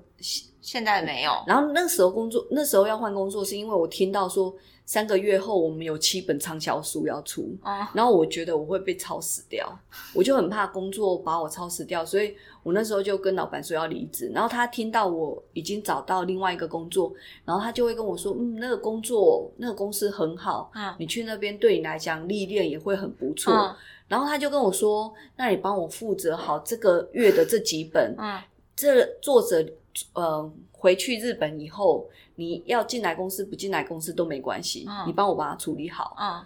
[0.60, 4.54] 现在没有，然后那时候工作，那时候要换工作，是因为我听到说
[4.90, 9.64] 三个月后我们有七本畅销书要出，哦，然后我觉得我会被超死掉，
[10.12, 12.34] 我就很怕工作把我超死掉，所以
[12.64, 14.32] 我那时候就跟老板说要离职。
[14.34, 17.14] 然后他听到我已经找到另外一个工作，
[17.44, 23.54] 然后他就会跟我说：“嗯，那个工作那个公司很好，嗯你去那边对你来讲历练也会很不错。
[23.54, 23.76] 嗯
[24.08, 28.40] 然后他就跟我说：“那你帮我负责好这个月的这几本，嗯
[28.74, 29.64] 这作者
[30.14, 36.16] 呃回去日本以后，你要进来公司不进来公司都没关系，嗯你帮我把它处理好。
[36.18, 36.42] 嗯，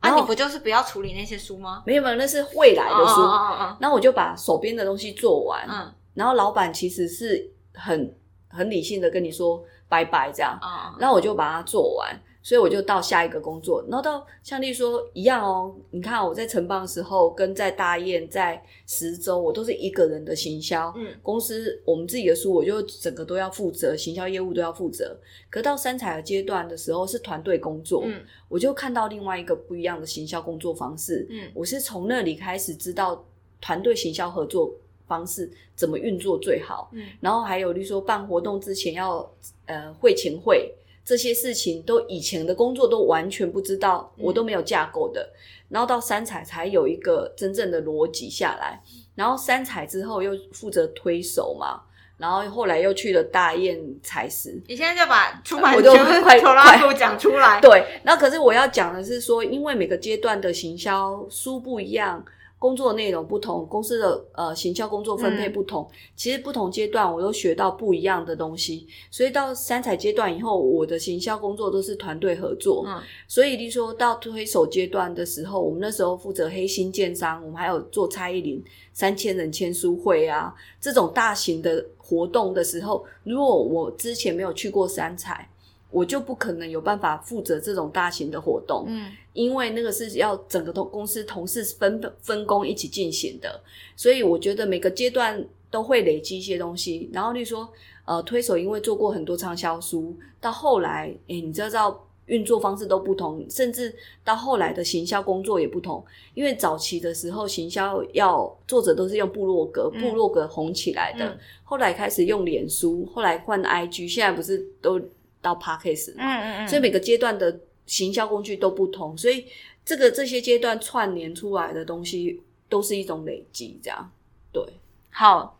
[0.00, 1.82] 那、然后你不就是不要处理那些书吗？
[1.86, 3.20] 没有没有，那是未来的书。
[3.20, 5.68] 哦哦哦然后我就把手边的东西做完，
[6.14, 8.12] 然后老板其实是很
[8.48, 25.18] 很理性的跟你说拜拜这样，嗯，然后我就把它做完，所以我就到下一个工作，然后到像例如说一样哦，你看我在城邦的时候，跟在大雁、在十州，我都是一个人的行销，嗯公司我们自己的书，我就整个都要负责，行销业务都要负责。
[25.50, 33.26] 可到三彩的阶段的时候是团队工作，嗯我就看到另外一个不一样的行销工作方式，嗯我是从那里开始知道
[33.60, 34.72] 团队行销合作
[35.08, 36.90] 方式怎么运作最好。
[36.92, 39.28] 嗯然后还有，例如说办活动之前要
[39.64, 40.72] 呃会前会
[41.06, 45.26] 这些事情，都以前的工作都完全不知道，嗯我都没有架构的。
[45.68, 48.82] 然后到三彩才有一个真正的逻辑下来。
[49.14, 51.80] 然后三彩之后又负责推手嘛，
[52.18, 54.60] 然后后来又去了大雁彩石。
[54.66, 57.60] 你现在就把出版我就全部快拖拉图讲出来。
[57.60, 62.24] 对，那可是我要讲的是说，因为每个阶段的行销书不一样，
[62.58, 65.86] 工作内容不同，公司的呃行销工作分配不同，
[66.16, 73.00] 其实不同阶段我都学到不一样的东西，所以到三彩阶段以后，我的行销工作都是团队合作，嗯。
[73.28, 85.48] 所以例如说到推手阶段的时候，我们那时候负责黑心建商，我们还有做蔡依林三千人签书会啊这种大型的活动的时候，如果我之前没有去过三彩，
[85.90, 93.60] 我就不可能有办法负责这种大型的活动，嗯因为那个是要整个同公司同事分分工一起进行的，
[93.94, 97.10] 所以我觉得每个阶段都会累积一些东西。
[97.12, 97.68] 然后，例如说，
[98.06, 106.02] 呃，推手因为做过很多畅销书，到后来，诶，你知道运作方式都不同，甚至到后来的行销工作也不同。
[106.32, 114.98] 因为早期的时候，行销要作者都是用部落格，嗯部落格红起来的，嗯后来开始用脸书，后来换 IG，现在不是都
[115.46, 116.18] 到 Podcast 嗯？
[116.18, 119.46] 嗯嗯，所以每个阶段的行销工具都不同，所以
[119.84, 124.10] 这个这些阶段串联出来的东西都是一种累积，这样
[124.52, 124.62] 对。
[125.10, 125.52] 好。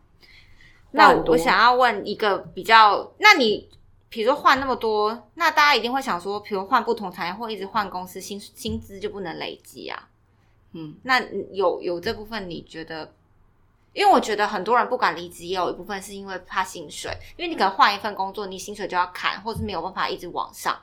[0.91, 3.69] 那我想要问一个比较，那你
[4.09, 10.09] 比如说换那么多，那大家一定会想说，比如换不同产业或一直换公司，薪薪资就不能累积啊？
[10.71, 11.21] 嗯，那
[11.51, 13.13] 有有这部分你觉得？
[13.97, 20.79] 因为我觉得很多人不敢离职，也有一部分是因为怕薪水，因为你可能换一份工作，你薪水就要砍，或是没有办法一直往上。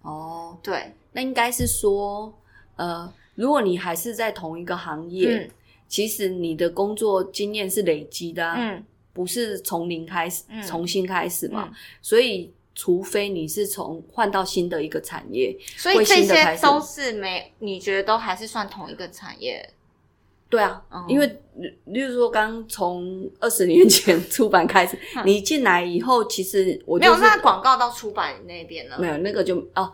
[0.00, 2.32] 哦，对，那应该是说，
[2.76, 5.50] 呃，如果你还是在同一个行业，嗯
[5.86, 11.68] 其实你的工作经验是累积的、啊，嗯不是从零开始、嗯重新开始嘛。
[11.68, 19.70] 嗯，所以，除非你是从换到新的一个产业，所以会这些都是没，你觉得都还是算同一个产业？
[20.48, 21.04] 对啊，哦。
[21.08, 21.26] 因为
[21.86, 28.96] 例如说，刚从二十年前出版开始， 嗯你进来以后，其实我没有，就是那广告到出版那边呢？
[28.98, 29.92] 没有那个就哦，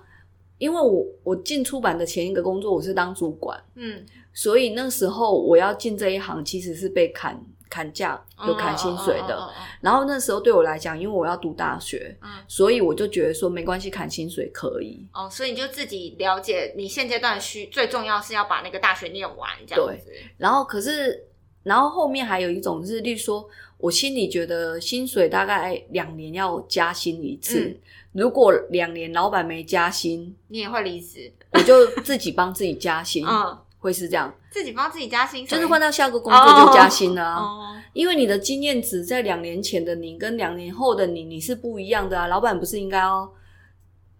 [0.58, 7.40] 因为我我进出版的前一个工作我是当主管，嗯，所以那时候我要进这一行其实是被砍
[7.70, 9.36] 砍价，有砍薪水的。
[9.36, 12.28] 嗯嗯嗯嗯然后那时候对我来讲，因为我要读大学，嗯。
[12.46, 15.06] 所以我就觉得说没关系，砍薪水可以。
[15.14, 20.12] 哦，所以你就自己了解，你现阶段需最重要是要把那个大学念完，这样子。
[20.36, 21.24] 然后可是，
[21.62, 23.48] 然后后面还有一种是，例如说，
[23.78, 27.78] 我心里觉得薪水大概两年要加薪一次，嗯。
[28.12, 37.36] 如果两年老板没加薪，你也会离职，我就自己帮自己加薪， 嗯，会是这样，自己帮自己加薪，就是换到下个工作就加薪啊。
[37.36, 42.26] 哦，因为你的经验值在两年前的你跟两年后的你，你是不一样的啊。
[42.26, 43.32] 老板不是应该要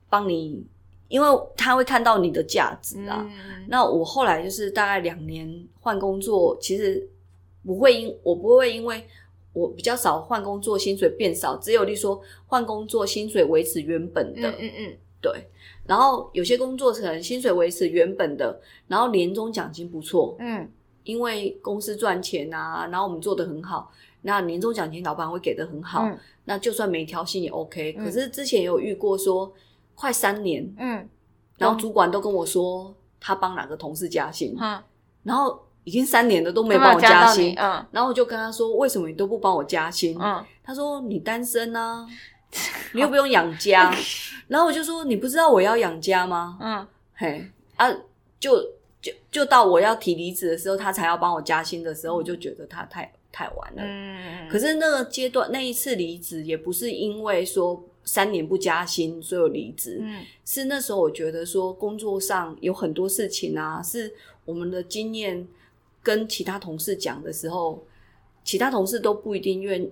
[0.08, 0.66] 帮你，
[1.08, 3.18] 因为他会看到你的价值啊。
[3.20, 7.06] 嗯，那我后来就是大概两年换工作，其实
[7.64, 9.06] 不会因我不会因为
[9.52, 15.50] 我比较少换工作，薪水变少，只有例如说换工作薪水维持原本的，嗯嗯嗯，对。
[15.86, 20.68] 然后有些工作可能薪水维持原本的，然后年终奖金不错，嗯。
[21.02, 26.16] 因为公司赚钱啊，然后我们做的很好，那年终奖金老板会给的很好，嗯。
[26.44, 28.04] 那就算没调薪也 OK、嗯。
[28.04, 29.50] 可是之前有遇过说
[29.94, 31.08] 快三年，嗯。
[31.56, 34.80] 然后主管都跟我说他帮哪个同事加薪，嗯，
[35.22, 37.84] 然后已经三年了都没有帮我加薪？，嗯。
[37.90, 40.16] 然后我就跟他说为什么你都不帮我加薪？
[40.20, 42.06] 嗯，他说你单身啊，
[42.94, 43.94] 你又不用养家。
[44.48, 46.58] 然后我就说你不知道我要养家吗？
[46.60, 47.88] 嗯嘿啊，
[48.40, 48.58] 就
[49.00, 53.82] 就就到我要提离职的时候，他才要帮我加薪的时候，我就觉得他太太晚了。
[53.84, 64.12] 嗯，可是那个阶段那一次离职，也不是因为说三年不加薪所以我离职，嗯是那时候我觉得说工作上有很多事情啊，是
[64.44, 65.46] 我们的经验
[66.02, 67.86] 跟其他同事讲的时候，
[68.42, 69.88] 其他同事都不一定愿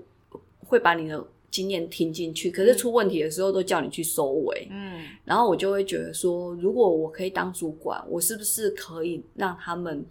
[0.67, 4.69] 会把你的经验听进去，可是出问题的时候都叫你去收尾。
[4.71, 10.05] 嗯然后我就会觉得说，如果我可以当主管，我是不是可以让他们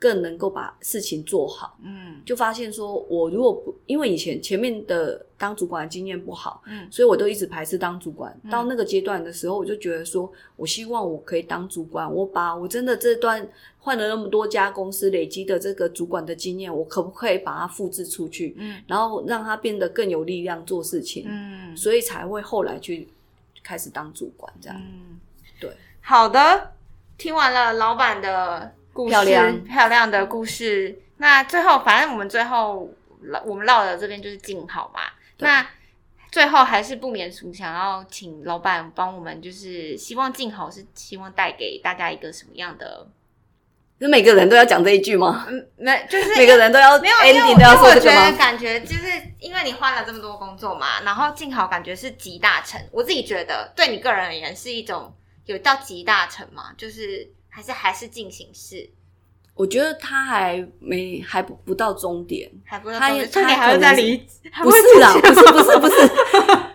[0.00, 1.78] 更能够把事情做好？
[1.84, 8.34] 嗯就发现说，我如果不因为以前前面的当主管的经验不好，嗯所以我都一直排斥当主管。
[8.44, 13.46] 嗯到那个阶段的时候，我就觉得说，我希望我可以当主管，我把我真的这段
[13.78, 21.26] 换了那么多家公司累积的这个主管的经验，我可不可以把它复制出去，嗯然后让它变得更有力量做事情？
[21.28, 23.06] 嗯所以才会后来去
[23.62, 24.80] 开始当主管这样。
[24.80, 25.20] 嗯，
[25.60, 25.70] 对，
[26.00, 26.72] 好的，
[27.18, 31.00] 听完了老板的故事，漂亮漂亮的故事。
[31.18, 32.90] 那最后，反正我们最后
[33.44, 35.00] 我们唠的这边就是静好嘛。
[35.38, 35.66] 那
[36.30, 43.08] 最后还是不免俗，想要请老板帮我们，就是希望静好是希望带给大家一个什么样的？
[44.02, 45.44] 那每个人都要讲这一句吗？
[45.46, 48.32] 嗯，没，就是 每个人都要没有，因为我我觉得？
[48.38, 49.04] 感觉就是
[49.38, 55.14] 因为你换了这么多工作嘛，然后静好感觉是集大成，我自己觉得对你个人而言是一种
[55.44, 57.28] 有到集大成嘛，就是
[57.60, 58.88] 还是还是进行式，
[59.54, 64.16] 我觉得他还没还不不到终点，还不知道他也终点他还要再可能是离，
[64.62, 66.10] 不是啦，不是不是不是，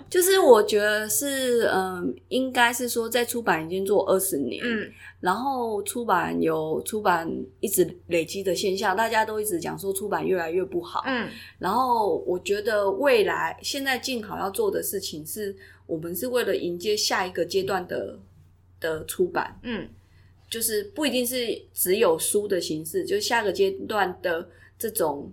[0.08, 7.28] 就是我觉得是嗯，应该是说在出版已经做二十年，嗯然后出版有出版
[7.60, 11.28] 一直累积的现象，大家都一直讲说出版越来越不好，嗯。
[11.58, 15.56] 然后我觉得未来现在静好要做的事情是，
[15.88, 18.20] 我们是为了迎接下一个阶段的
[18.80, 19.90] 的出版，嗯
[20.50, 25.32] 就是不一定是只有书的形式，就下个阶段的这种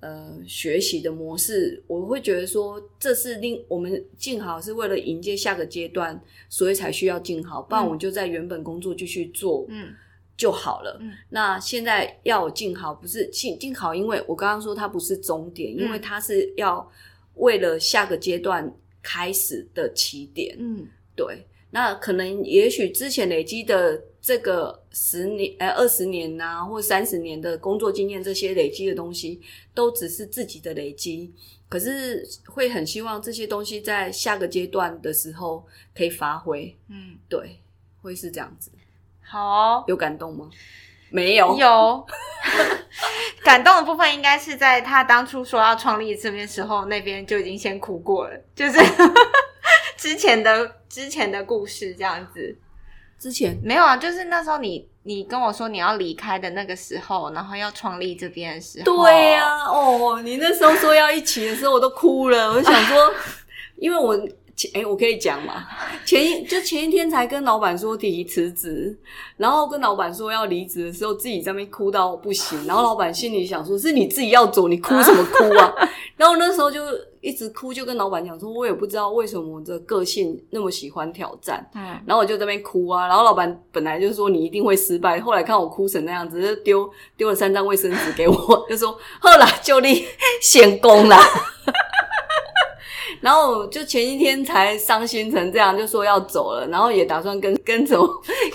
[0.00, 9.88] 呃学习的模式，我会觉得说这是令我们静好是为了迎接下个阶段，所以才需要静好，不然我们就在原本工作继续做嗯
[10.36, 10.98] 就好了。
[11.00, 16.88] 嗯那现在要有静好，不是静静好，因为我刚刚说它不是终点，因为嗯它是要
[17.34, 20.56] 为了下个阶段开始的起点。
[20.58, 20.86] 嗯
[21.16, 29.40] 对，那可能也许之前累积的这个十年、呃二十年呐、或三十年的工作经验，这些累积的东西，
[29.74, 31.32] 都只是自己的累积。
[31.68, 37.60] 可是会很希望这些东西在下个阶段的时候可以发挥，嗯，对，
[38.00, 38.70] 会是这样子。
[39.22, 40.48] 好哦、有感动吗？
[41.10, 42.06] 没有，有
[43.44, 48.78] 感动的部分，应该是在他当初说要创立这边时候，那边就已经先哭过了，就是
[49.98, 52.56] 之前的之前的故事这样子。
[53.18, 62.50] 之前没有啊，就是那时候你你跟我说你要离开的那个时候，然后要创立这边的时候，对呀、哦，你那时候说要一起的时候，我都哭了。
[62.50, 63.12] 我就想说，
[63.76, 64.16] 因为我
[64.54, 65.66] 前哎、我可以讲嘛，
[66.04, 68.96] 前一就前一天才跟老板说提辞职，
[69.36, 75.72] 然后跟老板说要离职的时候，自己在那边哭到不行，然后老板心里想说，是你自己要走，你哭什么哭啊？
[76.16, 76.80] 然后那时候就
[77.20, 81.68] 一直哭，就跟老板讲说，我也不知道为什么我的个性那么喜欢挑战。
[81.74, 90.04] 嗯，然后我就在那边哭啊，然后老板本来就说你一定会失败，后来看我哭成那样子，就丢丢了三张卫生纸给我， 就说好啦就你
[90.42, 91.18] 先攻啦。
[93.20, 98.06] 然后就前一天才伤心成这样，就说要走了，然后也打算跟跟什么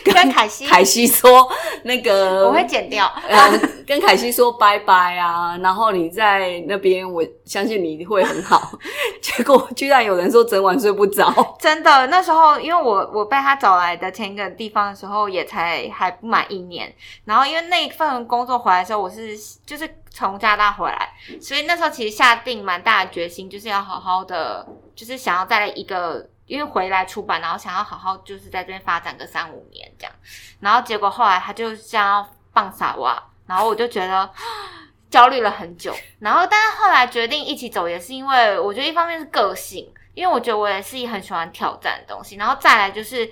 [0.04, 1.48] 跟凯西，凯西说
[1.84, 3.12] 那个我会剪掉。
[3.28, 8.72] 呃，跟凯西说拜拜啊，然后你在那边，我相信你会很好。
[9.22, 16.94] 结果居然有人说整晚睡不着，真的，那时候因为我我被他找来的前一个地方的时候，也才还不满一年。
[17.26, 26.30] 然后因为那一份工作回来的时候，我是就是从加拿大回来，所以那时候其实下定蛮大的决心，就是要好好的，就是想要再来一个。
[26.46, 30.14] 因为回来出版，然后想要好好就是在这边发展个三五年这样，
[30.60, 34.30] 然后结果后来他就想要放傻娃，然后我就觉得
[35.10, 43.28] 焦虑了很久，然后但是后来决定一起走，也是因为我觉得一方面是个性，因为我觉得我也是一很喜欢挑战的东西，然后再来就是，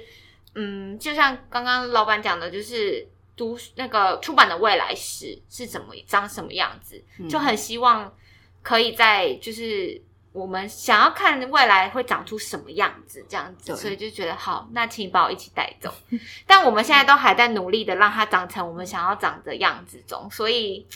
[0.55, 3.05] 嗯，就像刚刚老板讲的，就是
[3.35, 8.13] 读那个出版的未来史是怎么长什么样子，就很希望
[8.61, 10.01] 可以在就是。
[10.33, 15.93] 我们想要看未来会长出什么样子，这样子，所以就觉得好，那请把我一起带走。
[16.47, 20.87] 但我们现在都还在努力的让它长成我们想要长的样子中，所以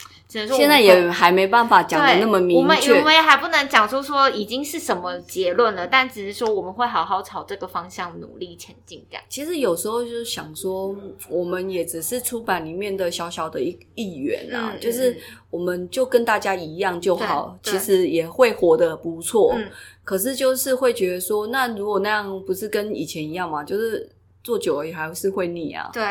[0.48, 3.04] 现在也还没办法讲的那么明我们确我。
[3.04, 9.24] 们也还不能讲出说已经是什么结论了，但只是说我们会好好朝这个方向努力前进，这样。
[9.30, 10.96] 其实有时候就是想说，
[11.30, 15.16] 我们也只是出版里面的小小的一一员啊，嗯就是
[15.52, 19.54] 我们就跟大家一样就好，其实也会活得不错。
[19.56, 19.66] 嗯
[20.04, 23.64] 可是就是会觉得说，那如果那样不是跟以前一样嘛？
[23.64, 24.08] 就是
[24.44, 25.90] 做久了也还是会腻啊。
[25.92, 26.04] 对，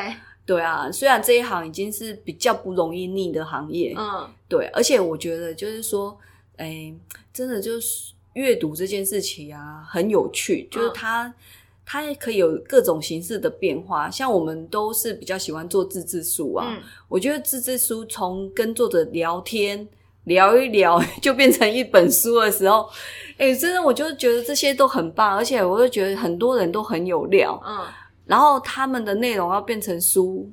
[0.47, 6.17] 对啊，虽然这一行已经是比较不容易腻的行业，嗯对，而且我觉得就是说，
[6.57, 6.95] 哎，
[7.33, 11.35] 真的就是阅读这件事情啊，很有趣，就是嗯它。
[11.87, 16.67] 它也可以有各种形式的变化，像我们都是比较喜欢做自制书啊。
[16.67, 19.87] 嗯我觉得自制书从跟作者聊天
[20.25, 22.89] 聊一聊， 就变成一本书的时候，
[23.37, 27.63] 哎、真的我就觉得这些都很棒，而且我就觉得很多人都很有料。
[27.67, 27.85] 嗯
[28.27, 30.51] 然后他们的内容要变成书，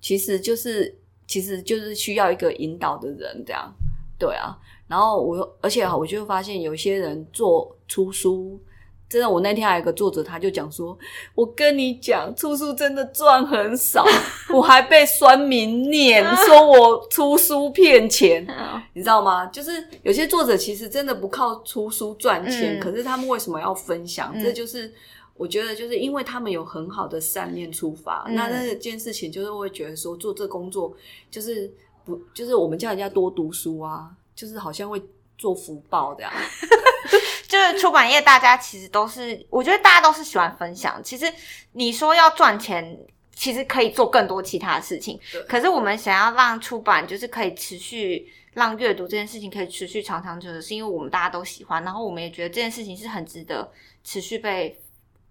[0.00, 3.72] 其实就是其实就是需要一个引导的人，这样
[4.18, 4.56] 对啊。
[4.88, 8.60] 然后我又而且我就发现有些人做出书，
[9.08, 10.98] 真的，我那天还有一个作者，他就讲说
[11.36, 14.04] ：“我跟你讲，出书真的赚很少，
[14.52, 19.46] 我还被酸民念 说我出书骗钱。”嗯你知道吗？
[19.46, 19.70] 就是
[20.02, 24.32] 有些作者其实真的不靠出书赚钱，嗯可是他们为什么要分享？
[24.34, 24.92] 嗯这就是
[25.40, 28.24] 我觉得，就是因为他们有很好的善念出发。
[28.28, 30.94] 嗯那那件事情就是会觉得说，做这工作
[31.30, 31.72] 就是
[32.04, 35.02] 不就是我们叫人家多读书啊，就是好像会
[35.38, 36.30] 做福报这样。
[37.48, 41.02] 就是出版业，大家其实都是，我觉得大家都是喜欢分享。
[41.02, 41.24] 其实
[41.72, 42.96] 你说要赚钱，
[43.34, 45.42] 其实可以做更多其他的事情对。
[45.44, 53.68] 可是我们想要让出版就是可以持续让阅读这件事情可以持续长长久久，是因为我们大家都喜欢，然后我们也觉得这件事情是很值得
[54.04, 54.80] 持续被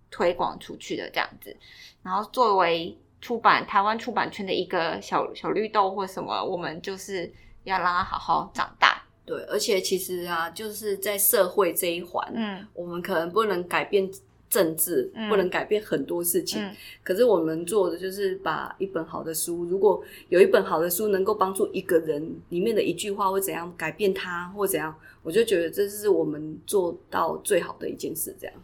[0.09, 1.55] 推广出去的这样子。
[2.03, 7.31] 然后作为出版台湾出版圈的一个小小绿豆或什么，我们就是
[7.63, 9.03] 要让它好好长大。
[9.25, 14.09] 对，而且其实啊，就是在社会这一环，嗯我们可能不能改变
[14.49, 16.59] 政治，嗯不能改变很多事情。
[16.63, 28.35] 嗯可是我们做的就是把一本好的书，如果有一本好的书能够帮助一个人，里面的一句话会怎样改变他，或怎样，我就觉得这是我们做到最好的一件事。
[28.39, 28.55] 这样，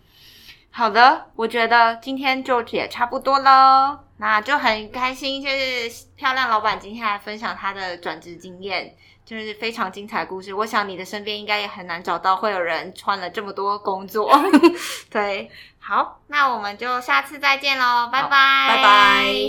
[0.77, 8.93] 好的，我觉得今天就也差不多喽，那就很开心，就是漂亮老板今天来分享他的转职经验，
[9.25, 10.53] 就是非常精彩的故事。
[10.53, 14.29] 我想你的身边应该也很难找到会有人穿了这么多工作。
[15.09, 15.49] 对，
[15.79, 18.29] 好，那我们就下次再见喽，拜拜，
[18.67, 19.45] 拜拜。